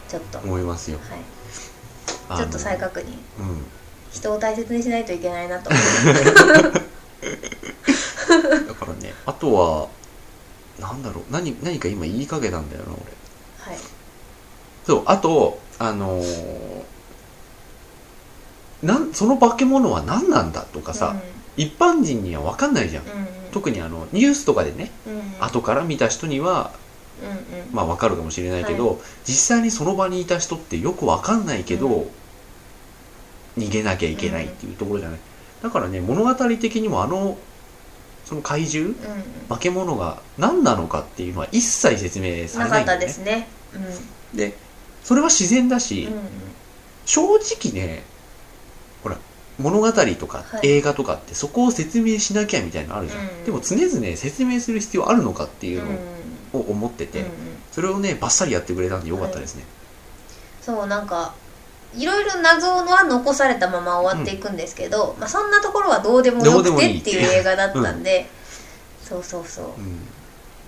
[0.07, 0.99] ちょっと、はい、思いますよ。
[1.01, 1.21] あの
[2.37, 3.03] ちょっと再確認。
[3.03, 3.65] うん。
[4.11, 5.69] 人を大切にしないといけないなと。
[5.69, 5.81] 思っ
[6.13, 6.23] て
[8.67, 9.89] だからねあとは
[10.79, 13.01] なんだろう何何か今言いかけたんだよな俺。
[13.59, 13.77] はい。
[14.85, 16.83] そうあとあのー
[18.83, 21.15] なんその化け物は何なんだとかさ、
[21.57, 23.27] 一般人には分かんないじゃん、うんうん。
[23.51, 25.21] 特にあのニュースとかでねうんうん。
[25.39, 26.71] 後から見た人には
[27.21, 27.73] うんうん。
[27.73, 32.09] まあ分かるかもしれないけど、実際にその場にいた人ってよく分かんないけど、うん
[33.57, 35.19] 逃げなきゃいけないっていうところじゃない、
[35.63, 37.37] だからね物語的にもあの
[38.25, 38.95] その怪獣うん。
[39.47, 43.05] 化け物が何なのかっていうのは一切説明さなかったれないんだよね。
[43.05, 43.47] ですね。
[44.33, 44.37] うん。
[44.37, 44.57] で
[45.03, 46.19] それは自然だし、うん
[47.05, 48.01] 正直ね
[49.03, 49.17] ほら
[49.59, 50.67] 物語とかはい。
[50.67, 57.25] 映画とかってそこを説明しなきゃみたいなのあるじゃん、うんでも常々説明する必要あるのかっていうのを思ってて、
[57.71, 59.63] それをねバッサリやってくれたんでよかったですね、
[60.63, 61.35] そうなんか
[61.97, 67.39] いろいろ謎は残されたまま終わっていくんですけど、まあ、そんなところはどうでもよくてっていう。
[67.39, 68.27] 映画だったんで、
[69.01, 69.65] そうそうそう。
[69.65, 69.99] うん。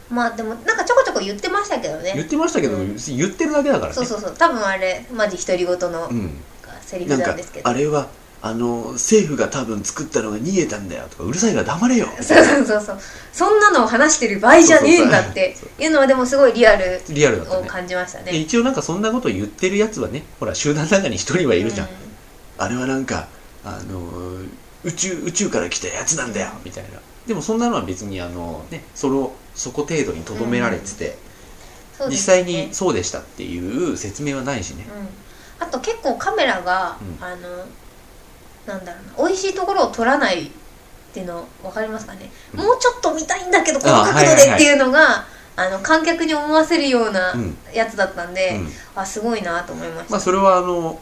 [0.10, 2.96] まあでもなんかちょこちょこ言ってましたけど言っねてましたけど、うん。
[2.96, 3.94] 言ってるだけだからね。
[3.94, 4.36] そうそうそう。
[4.38, 6.40] 多分あれマジ独り言のうん、
[6.82, 8.08] セリフなんかなんですけど、あれは
[8.48, 12.08] あの政府が多分作ったのが逃げたんだよとかうるさいから黙れよ。
[12.22, 13.00] そうそうそうそう。
[13.34, 15.58] そんなのを話してる場合じゃねえんだって。
[15.78, 17.68] いうのはでもすごいリアルリアルをね。
[17.68, 18.32] 感じましたね。
[18.32, 21.90] で一応なんかそんなこと言ってるやつはねほら集団の中に一人はいるじゃん、う
[22.58, 23.28] あれはなんか
[23.66, 24.40] あの
[24.84, 27.00] 宇宙宇宙から来たやつなんだよみたいな。
[27.28, 31.18] でもそんなのは別にあのねそのそこ程度にとどめられてて、
[31.98, 34.86] そう実ですよね際にそうでしたっていう説明はないしね。
[35.60, 37.26] うん、あと結構カメラが、うん。
[37.26, 37.66] あの
[38.68, 40.50] なんだろうな美味しいところを撮らないっ
[41.14, 42.60] ていうの分かりますかね、うん。
[42.60, 45.26] もうちょっと見たいんだけどこのあ角度でっていうのが、
[45.56, 48.68] あの観客に思わせるようなうんやつだったんで、うん。
[48.96, 51.00] あすごいなと思いました、まあそれはあの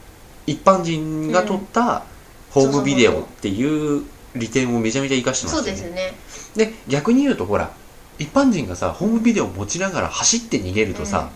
[0.47, 2.03] 一般人が撮った
[2.51, 4.03] ホームビデオっていう
[4.35, 6.71] 利点をめちゃめちゃ生かしてまそうしたよねですよね。
[6.71, 7.71] で逆に言うとほら
[8.19, 11.29] 一般人がさホームビデオを持ちながら走って逃げるとさ、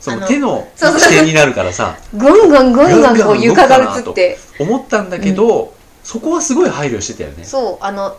[0.00, 1.96] そあのの手の視点になるからさ。
[2.14, 4.38] ぐんぐんぐんぐんこう床が映とって。
[4.58, 7.44] 思ったんだけど、そこはすごい配慮してたよね。
[7.44, 8.16] そうあの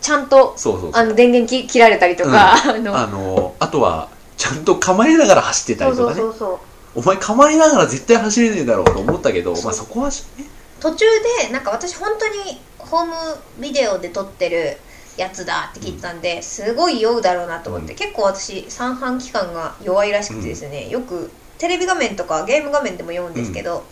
[0.00, 0.90] ちゃんとそうそうそう。
[0.94, 2.96] あの電源き切られたりとか、あの。
[2.96, 6.20] あのあとはちゃんと構えながら走ってたりとかね。
[6.20, 6.58] そうそうそう
[6.96, 10.14] お前構えながら絶対走れねえだろうと思ったけど、まあ、そこはね。
[10.80, 11.04] 途中
[11.44, 13.12] でなんか私本当にホーム
[13.60, 14.78] ビデオで撮ってる
[15.16, 17.98] やつだって聞いたんで、すごい酔うだろうなと思って、うん。
[17.98, 23.84] 結構私三半規管が弱いらしくてですね、よくテレビ画面とかゲーム画面でも酔うんですけど、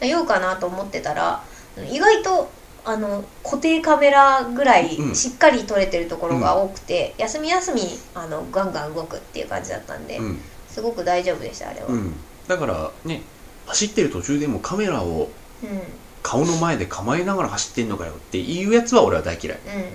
[0.00, 1.42] 酔うかなと思ってたら
[1.90, 2.50] 意外と
[2.84, 5.14] あの固定カメラぐらいうん。
[5.14, 7.82] しっかり撮れてるところが多くて、休み休み
[8.14, 12.14] あのガンガン動くっていう感じだったんで、うん、すごく大丈夫でしたあれは、うん、
[12.46, 13.22] だからね
[13.66, 15.30] 走ってる途中でもカメラを
[15.62, 15.82] うん。
[16.20, 19.58] 顔の前で構えながら走ってんのかよっていうやつは俺は大嫌い。
[19.66, 19.88] うんうんうん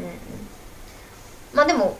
[1.54, 1.98] まあでも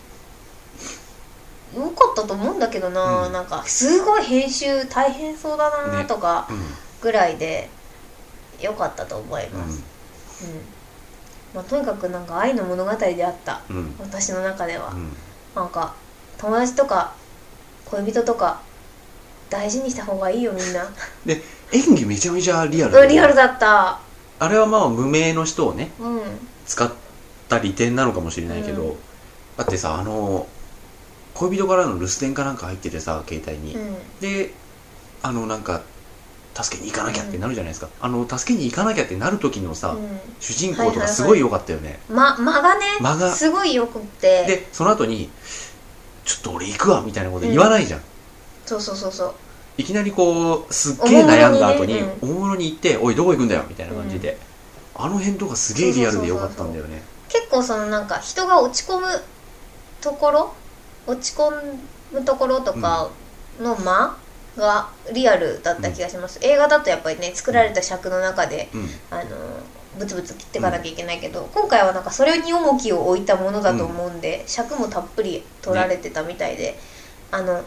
[1.76, 3.34] よかったと思うんだけどな、うん。
[3.34, 6.58] なんかすごい編集大変そうだなねとかうん。
[7.02, 7.70] ぐらいで
[8.62, 9.84] よかったと思います、
[10.46, 10.62] うん。
[11.56, 13.62] まあ、とにかくなんか愛の物語であった。
[13.70, 13.78] うん。
[13.78, 15.12] うん私の中では、うん。
[15.56, 15.96] なんか
[16.38, 17.14] 友達とか
[17.86, 18.62] 恋人とか
[19.50, 20.88] 大事にした方がいいよみんな。
[21.26, 24.00] で演技めちゃめちゃリアルうんリアルだった。
[24.40, 26.22] あれはまあ無名の人をねうん。
[26.66, 26.92] 使っ
[27.50, 28.98] た利点なのかもしれないけど、うん
[29.58, 30.48] だってさあの
[31.34, 33.96] 恋人からの留守電かなんか入っててさ携帯に、うん。
[34.20, 34.52] で
[35.22, 35.82] あのなんか
[36.56, 40.20] 助けに行かなきゃってなるじゃないですか、あの助けに行かなきゃってなる時のさ、うん。
[40.40, 43.32] 主人公とかすごい良かったよね、ま間がね間が。
[43.32, 44.46] すごいよくって。
[44.46, 45.30] でその後に
[46.26, 48.02] 「ちょっと俺行くわ」みたいなこと言わないじゃん、
[48.66, 49.34] そうそうそうそう。
[49.78, 54.38] いきなりこうすっげえ悩んだ後におもむろにね大物に行って「おいどこ行くんだよ」みたいな感じで、
[54.94, 57.02] あの辺とかすげえリアルで良かったんだよね。
[57.30, 59.08] 結構そのなんか人が落ち込む
[60.04, 60.54] ところ？
[61.08, 61.50] 落ち込
[62.12, 63.10] むところとか
[63.60, 64.18] の間
[64.56, 68.90] がリアルだった気がします、映画だとやっぱりね作られた尺の中でうん。
[69.10, 69.24] あの
[69.98, 76.80] ブツブツ切っていかなきゃいけないけど、今回はなんかそれに重きを置いたものだと思うんで、尺もたっぷり取られてたみたいで、
[77.30, 77.64] あの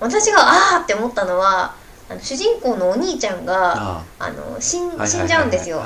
[0.00, 1.76] 私があーって思ったのは
[2.08, 4.30] あの主人公のお兄ちゃんがああ。
[4.30, 5.82] の死ん死んじゃうんですよ、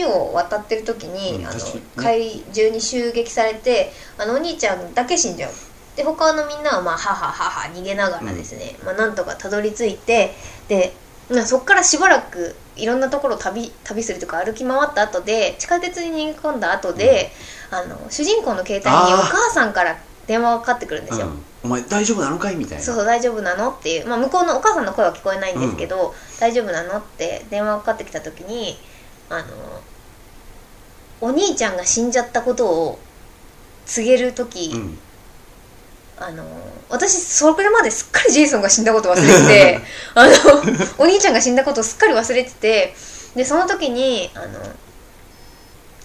[0.00, 1.74] 橋を渡ってる時に、あのうん確かに。
[1.74, 5.52] ね怪獣に襲撃されてあのお兄ちゃんだけ死んじゃう。
[5.96, 10.34] で他のみんなはまあはははは逃げながらですね、まあ、なんとかたどり着いて
[10.66, 10.92] で
[11.30, 17.30] まあそっからしばらくいろんなところを旅旅するとか歩き回った後で地下鉄に逃げ込んだ後で、
[17.70, 22.56] あの主人公の携帯にお母さんから電話がかかってくるんですよ、うんお前大丈夫なのかい？
[22.56, 22.84] みたいな。
[22.84, 23.70] そうそう大丈夫なの？
[23.70, 26.98] っていう、まあ、向こうのお母さんの声は聞こえないんですけど、大丈夫なの？
[26.98, 28.76] って電話がかかってきた時に
[29.30, 29.46] あの
[31.22, 32.98] お兄ちゃんが死んじゃったことを
[33.86, 34.98] 告げる時、うん。
[36.16, 36.44] あの
[36.90, 39.80] 私それまですっかりジェイソンが死んだこと忘れてて
[40.14, 40.32] あの
[40.98, 42.94] お兄ちゃんが死んだことをすっかり忘れてて
[43.34, 44.46] でその時にあの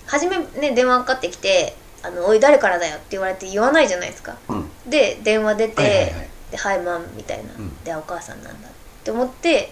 [0.07, 4.37] 初めね電話がかかってきて「あのおい誰からだよ」って言われて言わないじゃないですか。
[4.47, 4.69] うん。
[4.87, 6.29] で電話出て「はいはいはい。
[6.51, 7.83] ではいマン」みたいな、ん。
[7.83, 8.71] でお母さんなんだっ
[9.03, 9.71] て思って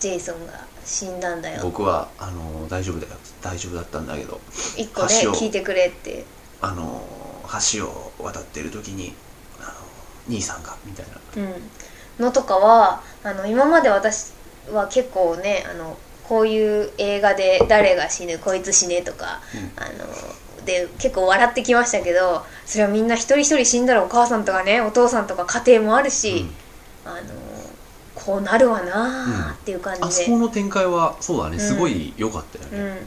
[0.00, 0.52] ジェイソンが
[0.84, 1.60] 死んだんだよ。
[1.62, 3.12] 僕はあの大丈夫だよ。
[3.40, 4.40] 大丈夫だったんだけど
[4.76, 6.24] 一個ね橋を聞いてくれって。
[6.60, 7.02] あの
[7.72, 9.14] 橋を渡ってる時に
[9.60, 9.72] あの
[10.28, 11.42] 兄さんがみたいな。
[11.42, 11.70] うん。
[12.18, 14.32] のとかはあの今まで私
[14.72, 19.40] は結構ねあのこういう映画で誰が死ぬこいつ死ねとか、
[19.76, 19.88] あの
[20.64, 26.46] で結構笑ってきましたけどそれはみんな一人一人死んだらお母さんとかねお父さんとか家庭もあるし、
[27.04, 27.18] あの
[28.14, 31.56] こうなるわなあっていう感あじで、そこの展開はそうだね。
[31.56, 31.60] うん。
[31.60, 33.06] すごい良かったよね、うん、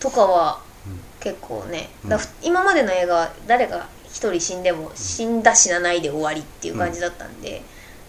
[0.00, 0.98] とかはうん。
[1.20, 2.10] 結構ね、うん。
[2.10, 7.62] だ今までの映画は誰が一人死んでも死んだ死なないで終わりっていう感じだったんで、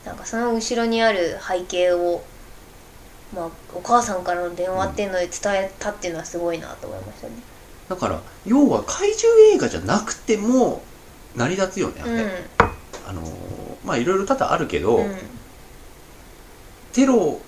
[0.03, 2.23] なんかその後ろにある背景を、
[3.33, 7.33] まあ、お母さんからの電話っていうので伝えたっていうのはすごいなと思いましたね。
[7.89, 10.83] だから要は怪獣映画じゃなくても
[11.35, 12.29] 成り立つよねあれ、うん。
[13.07, 13.21] あの
[13.83, 15.15] まあいろいろ多々あるけど、うん。
[16.93, 17.39] テロ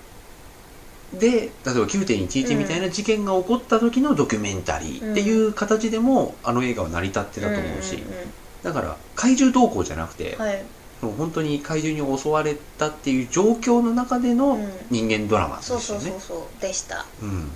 [1.12, 8.04] で例えば9.11みたいな事件が起こった時のドキュメンタリーっていう形でも、あの映画は成り立ってたと思うし、んん
[8.62, 10.64] だから怪獣動向じゃなくて、うんはい、
[11.00, 14.70] 本当に怪獣に襲われたっていう状況の中でのうん。
[14.90, 16.10] 人間ドラマですそうよね。
[16.10, 16.60] そうそうそう。
[16.60, 17.06] でした。
[17.22, 17.50] うん。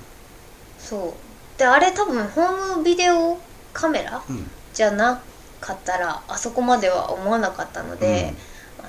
[0.78, 1.31] そう
[1.62, 3.38] であれ多分ホームビデオ
[3.72, 4.50] カメラうん。
[4.74, 5.22] じゃな
[5.60, 8.34] かったらあそこまでは思わなかったので、
[8.78, 8.82] あ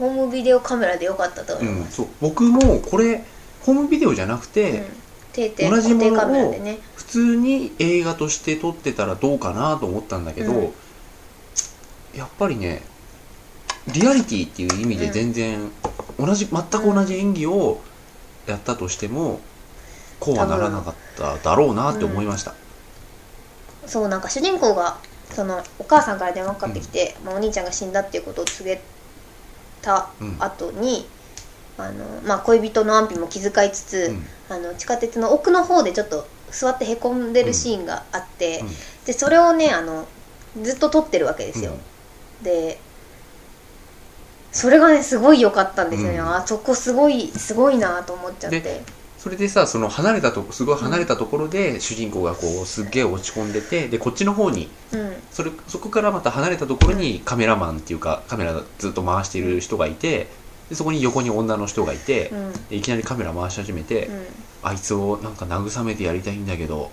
[0.00, 2.06] のホームビデオカメラでよかったと思うんうんいます、そう。
[2.20, 3.22] 僕もこれ
[3.60, 4.86] ホームビデオじゃなくて、うん。
[5.32, 6.54] 定点同じものを
[6.96, 10.72] 普通に映画として撮ってたらどうかなと思ったんだけど、うん。
[12.14, 12.82] やっぱりね
[13.92, 15.70] リアリティっていう意味で全然
[16.18, 17.80] 同じ全く同じ演技を
[18.46, 19.40] やったとしても
[20.24, 22.54] こうはならなかっただろうなって思いました、
[23.86, 24.98] そうなんか主人公が
[25.30, 28.80] そのお母さんから電話かかってきて、まあ、お兄ちゃんが死んだっていうことを告げ
[29.80, 30.36] たうん。
[30.38, 31.06] 後に、
[31.78, 34.26] あのまあ、恋人の安否も気遣いつつ、うん。
[34.54, 38.68] あの地下鉄の奥の方でちょっと座ってへこんでるシーンがあって、うん。
[39.06, 40.06] でそれをねあの
[40.60, 41.72] ずっと撮ってるわけですよ、
[42.42, 42.78] で
[44.52, 46.34] それがねすごい良かったんですよね、うん。
[46.34, 48.60] あそこすごいすごいなと思っちゃって。
[48.60, 48.84] で
[49.22, 55.12] それでさその離れたとこすごい離れたところで主人公がこうすっげえ落ち込んでてでこっちの方にうん。
[55.30, 60.26] それそこからまた離れたところにカメラマンっていうかカメラずっと回している人がいて
[60.68, 62.52] でそこに横に女の人がいてう、ん。
[62.68, 64.26] でいきなりカメラ回し始めて、うん。
[64.64, 66.90] あいつをなんか慰めてやりたいんだけど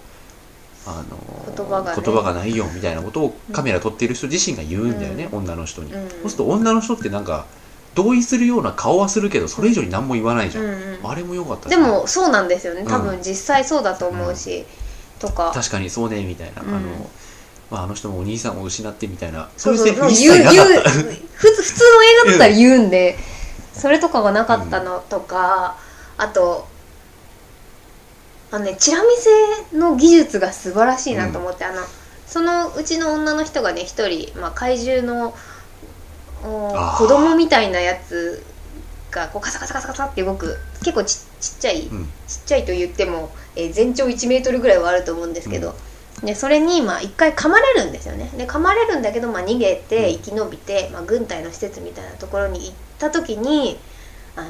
[0.86, 2.02] あの言葉がね。
[2.06, 6.10] 言葉がないよみたいなことをカメラ撮ってる人自身が言うんだよね、う女の人に、うん。
[6.10, 7.48] そうすると女の人ってなんか
[7.96, 11.10] 同意するような顔はするけどそれ以上に何も言わないじゃん、うんうん。
[11.10, 12.86] あれも良かったでもそうなんですよね。
[12.88, 14.66] 多う分実際そうだと思うし、
[15.20, 15.52] とか。
[15.54, 16.70] 確かにそうねみたいな、うん。
[16.70, 17.10] あの
[17.72, 19.50] まあ、あの人もお兄さんを失ってみたいな。
[19.58, 19.88] そうそう。
[19.88, 23.18] いうセリフ一切なかったふ普通の映画だったら言うんで、
[23.74, 25.78] それとかがなかったのとか、
[26.18, 26.68] あと
[28.52, 29.08] あのねチラ見
[29.72, 31.82] せの技術が素晴らしいなと思って、あの
[32.26, 35.34] そのうちの女の人がね一人、まあ、怪獣の
[36.42, 38.44] 子供みたいなやつ
[39.12, 40.58] がこうカサカサカサカサって動く。
[40.84, 42.06] 結構ちちっちゃい、うん。
[42.28, 45.76] ちっちゃいと言っても、えー全長1メートルぐらいはあると思うんですけど、
[46.24, 48.30] でそれにまあ一回噛まれるんですよね。
[48.38, 50.14] で噛まれるんだけど、まあ、逃げてうん。
[50.22, 53.80] 生き延びて、まあ、軍隊の施設みたいなところに行った時に
[54.36, 54.50] あの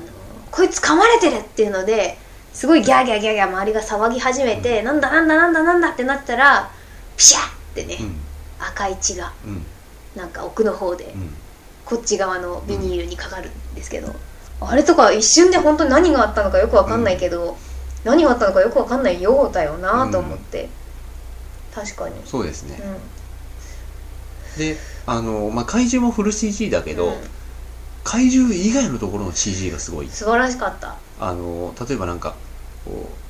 [0.52, 2.18] こいつ噛まれてるっていうので
[2.54, 6.72] すごいギャーギャーギャーギャー周りが騒ぎ始めて、なんだなんだなんだなんだってなったら
[7.16, 8.16] ピシャッってね、うん。
[8.60, 9.66] 赤い血がうん。
[10.16, 11.34] なんか奥の方でうん
[11.90, 14.14] こっち側のビニールにかかるんですけど、
[14.62, 17.58] あれとか一瞬で本当に何があったのかよくわかんないけど、
[18.04, 20.70] 何があったのかよくわかんないようだよなと思って、
[21.74, 22.80] 確かに、そうですね。
[24.56, 24.78] う、で
[25.08, 27.18] あの、まあ、怪獣もフル CG だけど、
[28.04, 30.10] 怪獣以外のところの CG がすごい。
[30.10, 32.36] 素晴らしかった、あの例えばなんか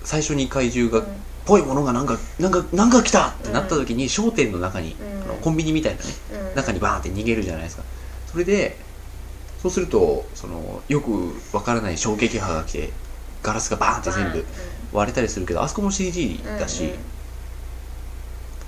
[0.04, 1.06] 最初に怪獣うん。
[1.06, 1.10] が
[1.46, 5.24] ぽいものがなんかなんかなんか来たってなった時に商店の中に、うん。
[5.24, 6.12] あのコンビニみたいなね
[6.52, 6.56] うん。
[6.56, 7.84] 中にバーンって逃げるじゃないですか
[8.32, 8.78] それで
[9.62, 12.90] そうするとそのよくわからない衝撃波が来て
[13.42, 14.46] ガラスがバーンって全部
[14.94, 16.98] 割れたりするけどあそこも CG だし、うんうん。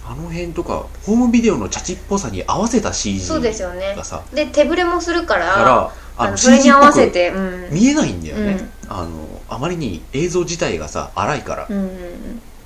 [0.04, 3.94] あの辺とかホームビデオのチャチっぽさに合わせた CG そうですよね。
[3.96, 7.40] がさで手ぶれもするからあのそれに合わせて、う
[7.72, 8.92] ん、見えないんだよね、うん。
[8.92, 11.90] あのあまりに映像自体がさ荒いから、うんうん。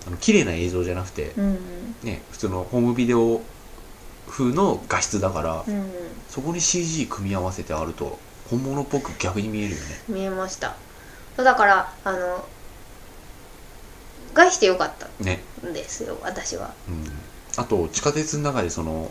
[0.07, 1.57] あの綺麗な映像じゃなくて、うんうん。
[2.03, 3.41] ね普通のホームビデオ
[4.37, 5.73] 風の画質だから、うん。
[5.73, 5.91] うん
[6.27, 8.19] そこに CG 組み合わせてあると
[8.49, 9.83] 本物っぽく逆に見えるよね。
[10.09, 10.75] 見えました。
[11.37, 12.45] そうだからあの
[14.33, 15.41] 害してよかったね。
[15.65, 16.73] んですよ私は。
[16.89, 17.05] うん。
[17.55, 19.09] あと地下鉄の中でその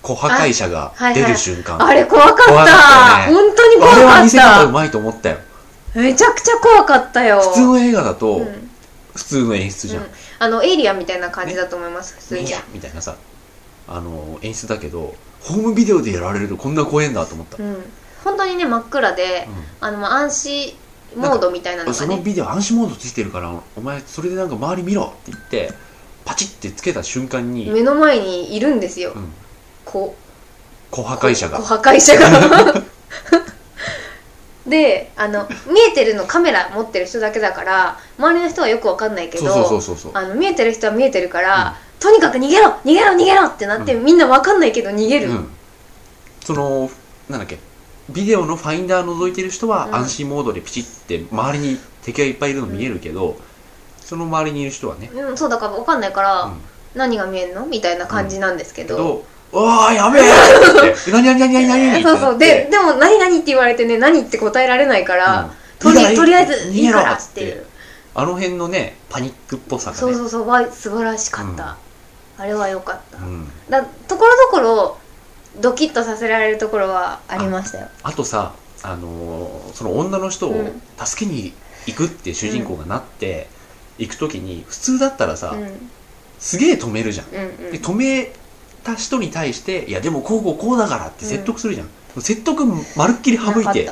[0.00, 2.44] 小破壊者がはいはい出る瞬間、あれ怖かった。
[2.46, 2.76] 怖かっ
[3.26, 3.46] たよね。
[3.46, 5.38] 本当に怖あれはかっ見せ方うたまいと思ったよ。
[5.94, 7.40] めちゃくちゃ怖かったよ。
[7.40, 8.70] 普通の映画だとうん。
[9.14, 10.10] 普通の演出じゃん、うん。
[10.38, 12.40] あのエイリアンみたいな感じだと思います、普通
[12.72, 13.16] みたいなさ
[13.88, 17.76] あの演出だけどホームビデオでやられるとこんな怖えんだと思った、うん。
[18.24, 19.46] 本当にね真っ暗で、
[19.80, 20.76] あのまあ暗視
[21.16, 21.96] モードみたいなのがね。
[21.96, 25.72] そのビデオ暗視モードついてるからお前それでなんか周り見ろって言って
[26.24, 29.32] パチッてつけた瞬間に、目の前にいるんですよ、うん、
[29.84, 30.16] こ
[30.90, 31.58] 小破壊者が。
[31.58, 32.82] 小破壊者が。
[34.66, 45.48] であの見えてるのカメラ持ってる人だけだから周りの人はよくわかんないけどそうそうそうそうあの見えてる人は見えてるから、とにかく逃げろ逃げろ逃げろってなって、みんなわかんないけど逃げる、うん、
[46.44, 46.90] その
[47.28, 47.58] なんだっけ
[48.10, 49.94] ビデオのファインダー覗いてる人はうん。
[49.96, 53.36] 安心モードでピチって周りに敵がいっぱいいるの見えるけど、
[54.00, 56.60] その周りにいる人はね、うん、そうだからわかんないから、うん。
[56.94, 57.66] 何が見えんの？
[57.66, 61.68] みたいな感じなんですけど、けど「うわーやべえ!」って「何何何何？
[61.68, 62.38] 何?」って そうそう。
[62.38, 65.50] ででも何々って言われてね何って答えられないから、うん。
[65.78, 67.66] とりとりあえず逃げろいいからっていう。
[68.14, 69.98] あの辺のねパニックっぽさがね。
[69.98, 70.48] そうそうそう。
[70.48, 71.76] わ素晴らしかった、
[72.38, 73.48] あれは良かった、うん。
[73.68, 74.98] だところどころ
[75.60, 77.88] ドキッとさせられるところはありましたよ。
[78.02, 80.82] あとさ、あのーその女の人をうん。
[81.04, 81.52] 助けに
[81.86, 83.48] 行くって主人公がなって、
[83.98, 85.90] 行く時に普通だったらさ、うん。
[86.38, 87.72] すげえ止めるじゃん、うんうん。
[87.72, 88.32] で止め
[88.84, 91.88] た人に対していやでもこうこうこうだからって説得するじゃん、
[92.20, 92.64] 説得
[92.96, 93.88] まるっきり省いて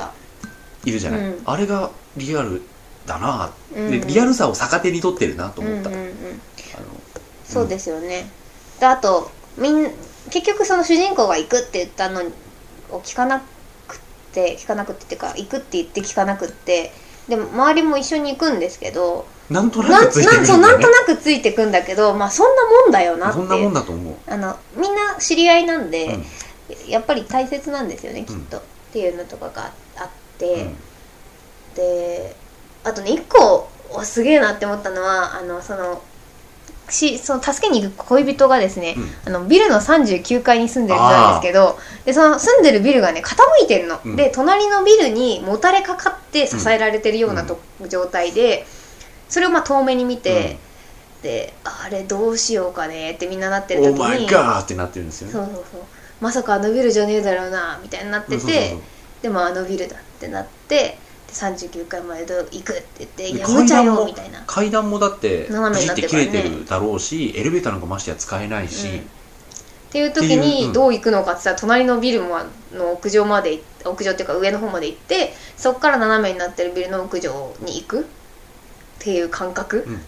[0.85, 1.43] いるじゃない、うん。
[1.45, 2.61] あれがリアル
[3.07, 3.89] だな、うん。
[3.89, 6.13] でリアルさを逆手に取ってるなと思った、うんうんうん
[7.47, 8.27] そうですよね、
[8.79, 9.89] であとみん
[10.29, 12.21] 結局その主人公が行くって言ったの
[12.91, 13.99] を聞かなくっ
[14.33, 16.91] て聞かなくってっていうか行くって言って聞かなくって
[17.29, 23.35] でも周りも一緒に行くんですけどなんとなくついてくるんだそうなんとなくついてくんだけどまあそんなもんだよなって。
[23.37, 26.25] そんなもんだと思う、あのみんな知り合いなんで、うん。
[26.89, 30.75] やっぱり大切なんですよねきっと、っていうのとかがあって、うん。
[31.75, 32.35] で
[32.83, 36.01] あとね一個おすげえなって思ったのはあのその
[36.89, 44.15] しその助けに行く恋人がですね、あのビルの39階に住んでる人なんですけどでその住んでるビルがね傾いてるの、うん。
[44.15, 47.59] で隣のビルにもたれかかって支えられてるようなと、
[47.89, 48.65] 状態で
[49.29, 50.57] それをまあ遠目に見て、
[51.23, 55.33] であれどうしようかねってみんななってるオ時にーマイガーってなってるんですよね。
[55.33, 55.81] そうそうそう。
[56.21, 58.77] まさかあのビルじゃねえだろうなみたいになってて、
[59.21, 60.97] でもあのビルだってなってで
[61.35, 64.41] 39回まで行くって言って「いでや無茶よ」みたいな。
[64.47, 68.99] 階段もだって斜めになって切れてるだろうしエレベーターなんかましてや使えないし、うん。
[68.99, 69.01] っ
[69.91, 70.73] ていう時にうん。
[70.73, 72.37] どう行くのかって言ったら隣のビルも
[72.73, 77.99] の屋上まで屋上っていうか上の方まで行ってそこから斜めになってるビルの屋上に行く？
[78.01, 78.03] っ
[78.99, 80.01] ていう感覚、うん。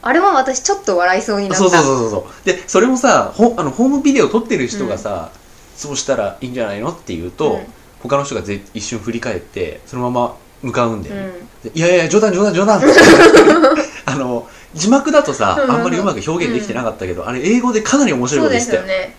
[0.00, 1.58] あれは私ちょっと笑いそうになった。
[1.58, 5.30] そうそうそうそうでそれもさほあのホームビデオ撮ってる人がさ、
[5.76, 7.66] そうしたらいいんじゃないのって言うと、うん。
[8.02, 11.22] 他の人がぜ一瞬振り返ってそのまま向かうんだよね、
[11.64, 11.72] うん。
[11.72, 12.82] でいやいや冗談冗談冗談。
[14.06, 15.64] あの字幕だとさうん。
[15.64, 18.82] うんうんあんまりうまく表現できてなかったけど、あれ英語でかなり面白いこと言ってたよ。
[18.84, 19.16] ね。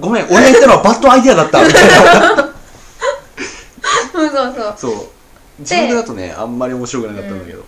[0.00, 2.52] ごめん俺が言ったのはバッドアイデアだったみたいな。
[4.14, 4.74] うんそうそう。
[4.76, 5.08] そう。
[5.60, 7.64] 字幕だとねあんまり面白くなかったんだけど、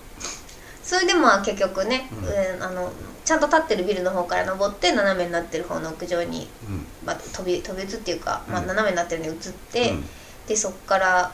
[0.83, 2.29] それでまあ結局ね、うん。
[2.29, 2.93] うんあの
[3.25, 6.85] ちゃんと立ってるビルの方から登って斜めになってる方の屋上に、うん。
[7.07, 8.67] まあ、飛び飛び移っていうか、まあ、うん。
[8.67, 10.05] 斜めになってるのに移って、うん。
[10.49, 11.33] でそこから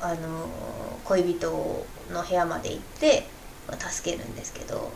[0.00, 0.48] あの
[1.04, 3.26] 恋人の部屋まで行って、
[3.68, 4.92] まあ、助けるんですけど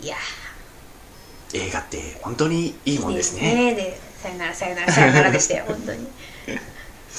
[0.00, 0.16] いや
[1.54, 3.74] 映画って本当にいいもんですいいね。
[3.74, 6.06] でさよならさよならさよならでしたよ 本当に。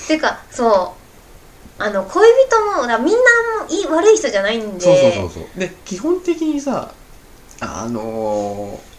[0.07, 0.95] ていうかそ
[1.79, 3.19] うあの恋人もだみんな
[3.63, 4.81] もいい悪い人じゃないんで。
[4.81, 5.59] そうそうそうそう。
[5.59, 6.93] で基本的にさ
[7.59, 8.93] あのー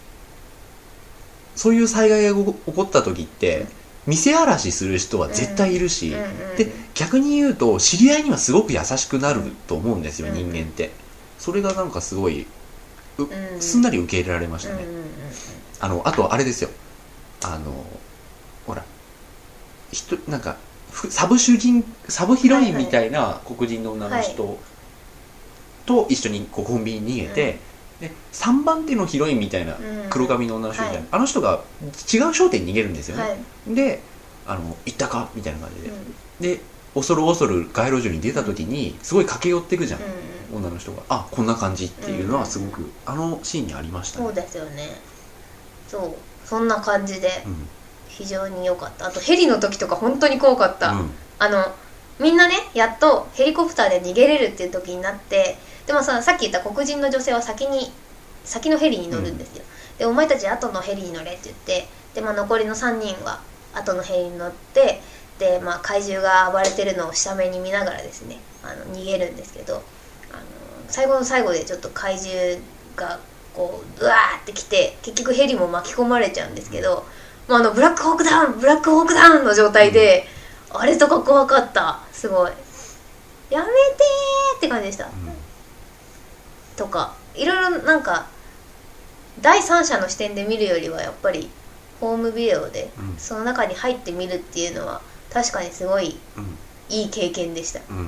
[1.56, 3.66] そういう災害が起こ起こった時って
[4.06, 6.14] 店荒らしする人は絶対いるし、
[6.56, 10.90] で逆に言うと知り合いにはすごく優しくなると思うんですよ、うん人間って。
[11.38, 12.46] それがなんかすごい
[13.18, 13.22] う、
[13.56, 14.84] んすんなり受け入れられましたね、
[15.80, 16.70] あのあとあれですよ。
[17.44, 17.84] あの
[18.66, 18.84] ほら
[19.92, 20.56] 人なんか
[20.90, 24.58] ふサブ主人サブヒロインみたいな黒人の女の人
[25.86, 27.58] と一緒にこうコンビニに逃げて、
[28.00, 30.10] で3番手のヒロインみたいなうん。
[30.10, 31.08] 黒髪の女の人みたいな、はい。
[31.12, 31.62] あの人が
[32.12, 33.28] 違う商店に逃げるんですよね、は
[33.70, 33.74] い。
[33.74, 34.00] で
[34.46, 35.30] あの行ったか？
[35.34, 36.56] みたいな感じで、うん。
[36.58, 36.60] で
[36.94, 40.00] 恐る恐る街路樹に出た時にすごい駆け寄っていくじゃん、
[40.52, 40.58] うん。
[40.58, 41.02] 女の人が。
[41.08, 44.26] あこんな感じっていうのはすごく、あのシーンにありましたね。
[44.26, 45.00] そうですよね。
[45.88, 46.14] そう。
[46.46, 47.68] そんな感じでうん。
[48.08, 49.06] 非常に良かった。
[49.06, 51.10] あとヘリの時とか本当に怖かった、うん。
[51.38, 51.64] あの
[52.20, 55.56] みんなねやっとヘリコプターで逃げれるっていう時になって
[55.86, 57.92] でもささっき言った黒人の女性は先に
[58.44, 59.64] 先のヘリに乗るんですよ、
[59.98, 63.40] でお前たち後のヘリに乗れって言ってで、まあ、残りの3人は
[63.74, 65.00] 後のヘリに乗って
[65.38, 69.82] で、まあ、怪獣が暴れてるのを下目に見ながらですねあの逃げるんですけどあの
[70.88, 72.60] 最後の最後でちょっと怪獣
[72.96, 73.18] が
[73.54, 77.04] こううわーってきて結局ヘリも巻き込まれちゃうんですけど、
[77.48, 80.26] もうあのブラックホークダウンブラックホークダウンの状態で、
[80.70, 82.00] あれとか怖かった。
[82.12, 82.52] すごい。
[83.50, 85.08] やめてーって感じでした、
[86.76, 88.26] とかいろいろなんか
[89.40, 91.48] 第三者の視点で見るよりはやっぱり
[92.00, 93.18] ホームビデオでうん。
[93.18, 95.00] その中に入ってみるっていうのは
[95.32, 96.58] 確かにすごいうん。
[96.88, 97.80] いい経験でした。
[97.88, 97.96] うん。
[97.96, 98.04] うん。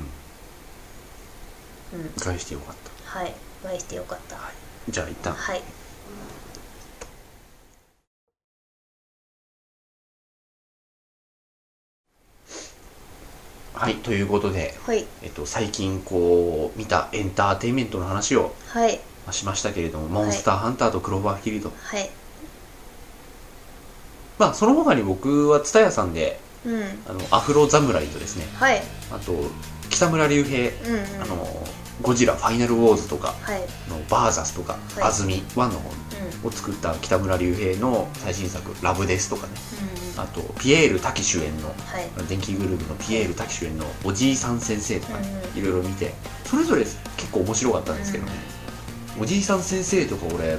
[1.93, 3.19] うん返してよかった。
[3.19, 4.37] はいお会いしてよかった。
[4.89, 5.33] じゃあ一旦。
[5.35, 5.63] はい
[13.77, 13.97] はい。
[13.97, 15.05] ということで、はい。
[15.23, 18.97] えっと、最近こう見たエンターテインメントの話をはい。
[19.27, 22.11] まあしましたけれども、モンスターハンターとクローバーフィールドはい。
[24.39, 26.83] まあその他に僕は蔦屋さんでうん。
[27.07, 28.47] あのアフロ侍とですね。
[28.55, 28.83] はい。
[29.13, 29.33] あと
[29.91, 31.23] 北村隆平、うんうん。
[31.23, 31.67] あの
[32.03, 33.61] ゴジラファイナルウォーズとかはい。
[33.89, 35.03] のバーザスとか、はい。
[35.05, 35.91] 安住ワンの方
[36.43, 36.49] うん。
[36.49, 39.53] を作った北村隆平の最新作「ラブデス」とかね。
[39.93, 45.61] うんあとピエール滝主演のはい電気グループのピエール滝主演の「おじいさん先生」とかねうん。
[45.61, 46.15] いろいろ見て
[46.47, 46.97] それぞれ結
[47.33, 48.33] 構面白かったんですけどね、
[49.21, 50.59] おじいさん先生とか俺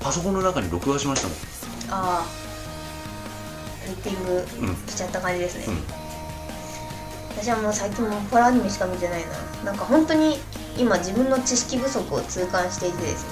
[0.00, 1.36] パソコンの中に録画しましたもん。
[1.90, 2.26] ああ
[3.86, 4.76] リッピングうん。
[4.88, 5.84] しちゃった感じですね、うん
[7.38, 9.22] 私はもう最近もうホラーアニメしか見てない
[9.62, 9.66] な。
[9.66, 10.40] なんか本当に
[10.78, 13.30] 今自分の知識不足を痛感していてですね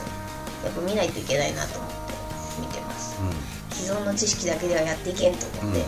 [0.64, 1.94] やっぱ見ないといけないなと思って
[2.60, 3.16] 見てます。
[3.70, 5.74] 既存の知識だけではやっていけんとうん、うん。
[5.74, 5.86] 思って、、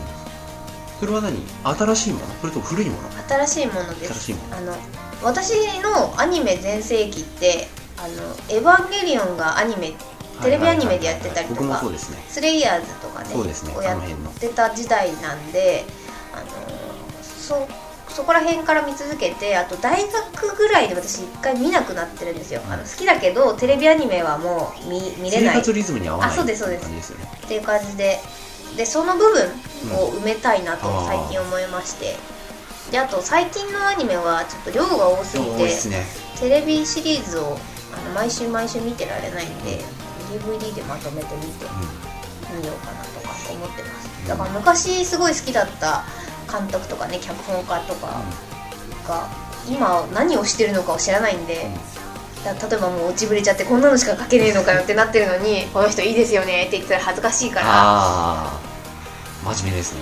[1.00, 1.38] それは何？
[1.64, 2.26] 新しいもの？
[2.40, 3.08] それとも古いもの？
[3.28, 4.14] 新しいものです。
[4.14, 4.56] 新しいもの。
[4.56, 4.76] あの
[5.22, 8.08] 私のアニメ全盛期って「あの
[8.50, 9.94] エヴァンゲリオン」がアニメ
[10.42, 11.98] テレビアニメでやってたりとかね。
[12.28, 13.74] スレイヤーズとかねそうですね。
[13.74, 14.00] をやっ
[14.38, 15.86] てた時代なんで
[16.34, 16.44] あの
[17.22, 17.66] そ
[18.16, 22.62] そこら辺から見続けてあと大学ぐらいで私一回見なくなってるんですよ。
[22.66, 25.56] あの好きだけどテレビアニメはもう見見れ生ない。
[25.56, 26.90] っ活リズムに合わないあそうですそうです。
[26.90, 27.28] ですよね。
[27.46, 28.18] ていう感じで。
[28.74, 29.44] でその部分
[29.98, 32.16] を埋めたいなとうん最近思いまして。
[32.90, 36.06] であと最近のアニメはちょっと量が多すぎてね。
[36.40, 37.58] テレビシリーズを
[37.92, 39.84] あの毎週毎週見てられないんで
[40.40, 41.66] DVD でまとめてみて
[42.58, 44.28] 見ようかなとか思ってます。
[44.28, 46.04] だから昔すごい好きだった
[46.58, 48.22] 監督とかね脚本家とか
[49.06, 49.28] か
[49.68, 51.68] 今何をしてるのかを知らないんで、
[52.44, 58.60] だ例えばもう落ちぶれちゃってこんなのしか書けねえのかよってなってるのにこの人いいですよねって言ってたら恥ずかしいからあ
[59.44, 60.00] あ真面目ですね。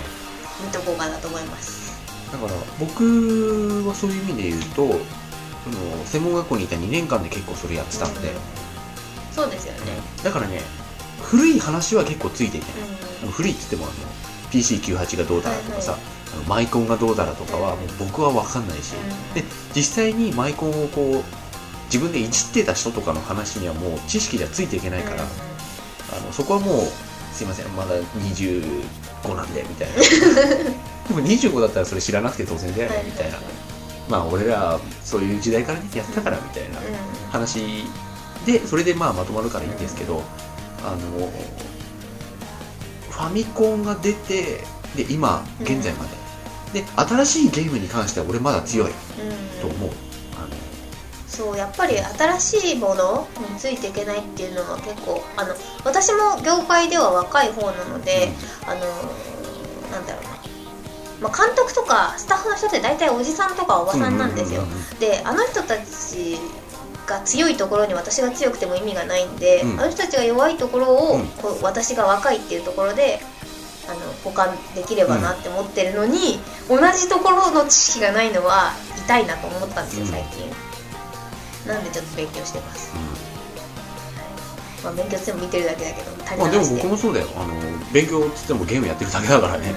[0.64, 1.84] 見とこうかなと思います。
[2.32, 4.86] だから僕はそういう意味で言うと
[5.64, 8.32] その専門学校にいた2年間で結構それやってたんで、
[9.32, 9.92] そうですよね。
[10.22, 10.60] だからね
[11.22, 12.66] 古い話は結構ついていて、
[13.24, 13.30] うん。
[13.30, 13.94] 古いっつってもあの
[14.50, 16.14] PC98 がどうだらとかさ、はいあの
[16.48, 19.34] マイコンがどうだらとかはうんもう僕は分かんないし、うん。
[19.34, 21.24] で実際にマイコンをこう
[21.86, 25.28] 自分でいじってた人とかの話にはもう知識じゃついていけないから、うん。
[26.16, 26.80] あのそこはもう
[27.32, 27.66] すいません。
[27.76, 29.94] まだ25なんでみたいな。
[31.08, 33.38] でも25だったらそれ知らなくて当然だよねみたいな。
[34.08, 36.84] まあ俺らそういう時代からねやってたからみたいなうん。
[37.30, 37.84] 話。
[38.46, 40.22] でそれでまあまとまるからいいんですけど
[40.84, 41.32] あの
[43.10, 44.60] ファミコンが出て
[44.96, 46.10] で今現在まで、
[46.74, 48.92] で新しいゲームに関しては俺まだ強い
[49.60, 49.76] とうん。
[49.76, 49.90] 思う、
[50.36, 50.48] あの
[51.26, 55.54] そうやっぱり新しいものについていけないっていうのは結構あの
[55.84, 58.28] 私も業界では若い方なので、
[58.66, 58.80] あの
[59.90, 60.24] なんだろう
[61.22, 66.38] な、まあ、監督とかスタッフの人って大体おじさんとかおばさんなんですよ、うんうんうんうんであの人たち
[67.06, 69.80] が強いところに私が強くても意味がないんで、うん。
[69.80, 73.20] あの人たちが弱いところを、うんこう私が若いっていうところで
[73.88, 78.72] あの補完できればなって思ってるのに、同じところの知識がないのは
[79.04, 80.10] 痛いなと思ったんですようん。
[80.10, 80.50] 最近、
[81.68, 82.92] なんでちょっと勉強してます、
[84.82, 87.28] うまあ、勉強しても見てるだけだけど足んまあでもりなして僕もそうだよ。
[87.36, 87.54] あの
[87.92, 89.74] 勉強っつってもゲームやってるだけだからね、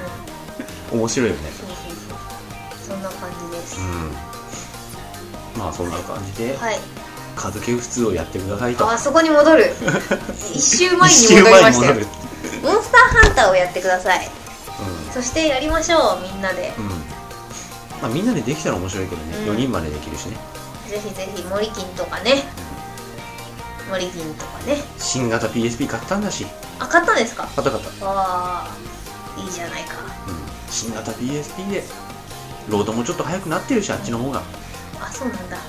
[0.91, 1.41] 面白いよね。
[1.51, 1.78] そうそう
[2.88, 2.95] そう。
[2.95, 5.60] そんな感じです、うん。
[5.60, 6.80] まあそんな感じで、はい。
[7.36, 8.89] カズケフ2をやってくださいと。
[8.89, 9.72] あそこに戻る。
[10.53, 12.26] 一周前に戻りましたよ
[13.38, 14.26] ターをやってください。
[14.26, 15.14] うん。
[15.14, 16.74] そしてやりましょうみんなで。
[16.78, 16.90] うん。
[18.02, 19.56] まあ、みんなでできたら面白いけどね、うん。
[19.56, 20.38] 4人までできるしね。
[20.90, 22.44] ぜひぜひ森金とかね。
[23.90, 24.78] 森金とかね。
[24.98, 26.46] 新型 PSP 買ったんだし。
[26.80, 27.44] あ買ったんですか？
[27.56, 28.78] 買った買った、わあ
[29.38, 29.96] いいじゃないか。
[30.28, 31.84] うん、新型 PSP で
[32.70, 34.44] ロードもちょっと速くなってるしあっちの方が。
[35.00, 35.60] あそうなんだ、い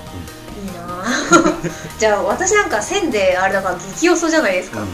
[0.61, 1.05] いなあ。
[1.97, 4.87] じゃあ私なんか線であれだから激遅じゃないですか、うん。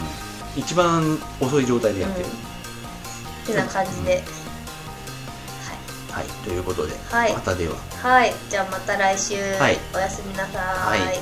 [0.56, 2.28] 一番遅い状態でやってる、っ
[3.46, 4.22] てな感じで、
[6.10, 6.26] はい。
[6.44, 7.32] ということで、はい。
[7.32, 7.74] またでは。
[8.02, 8.30] はい。
[8.30, 9.78] はいじゃあまた来週、はい。
[9.94, 11.20] おやすみなさはいい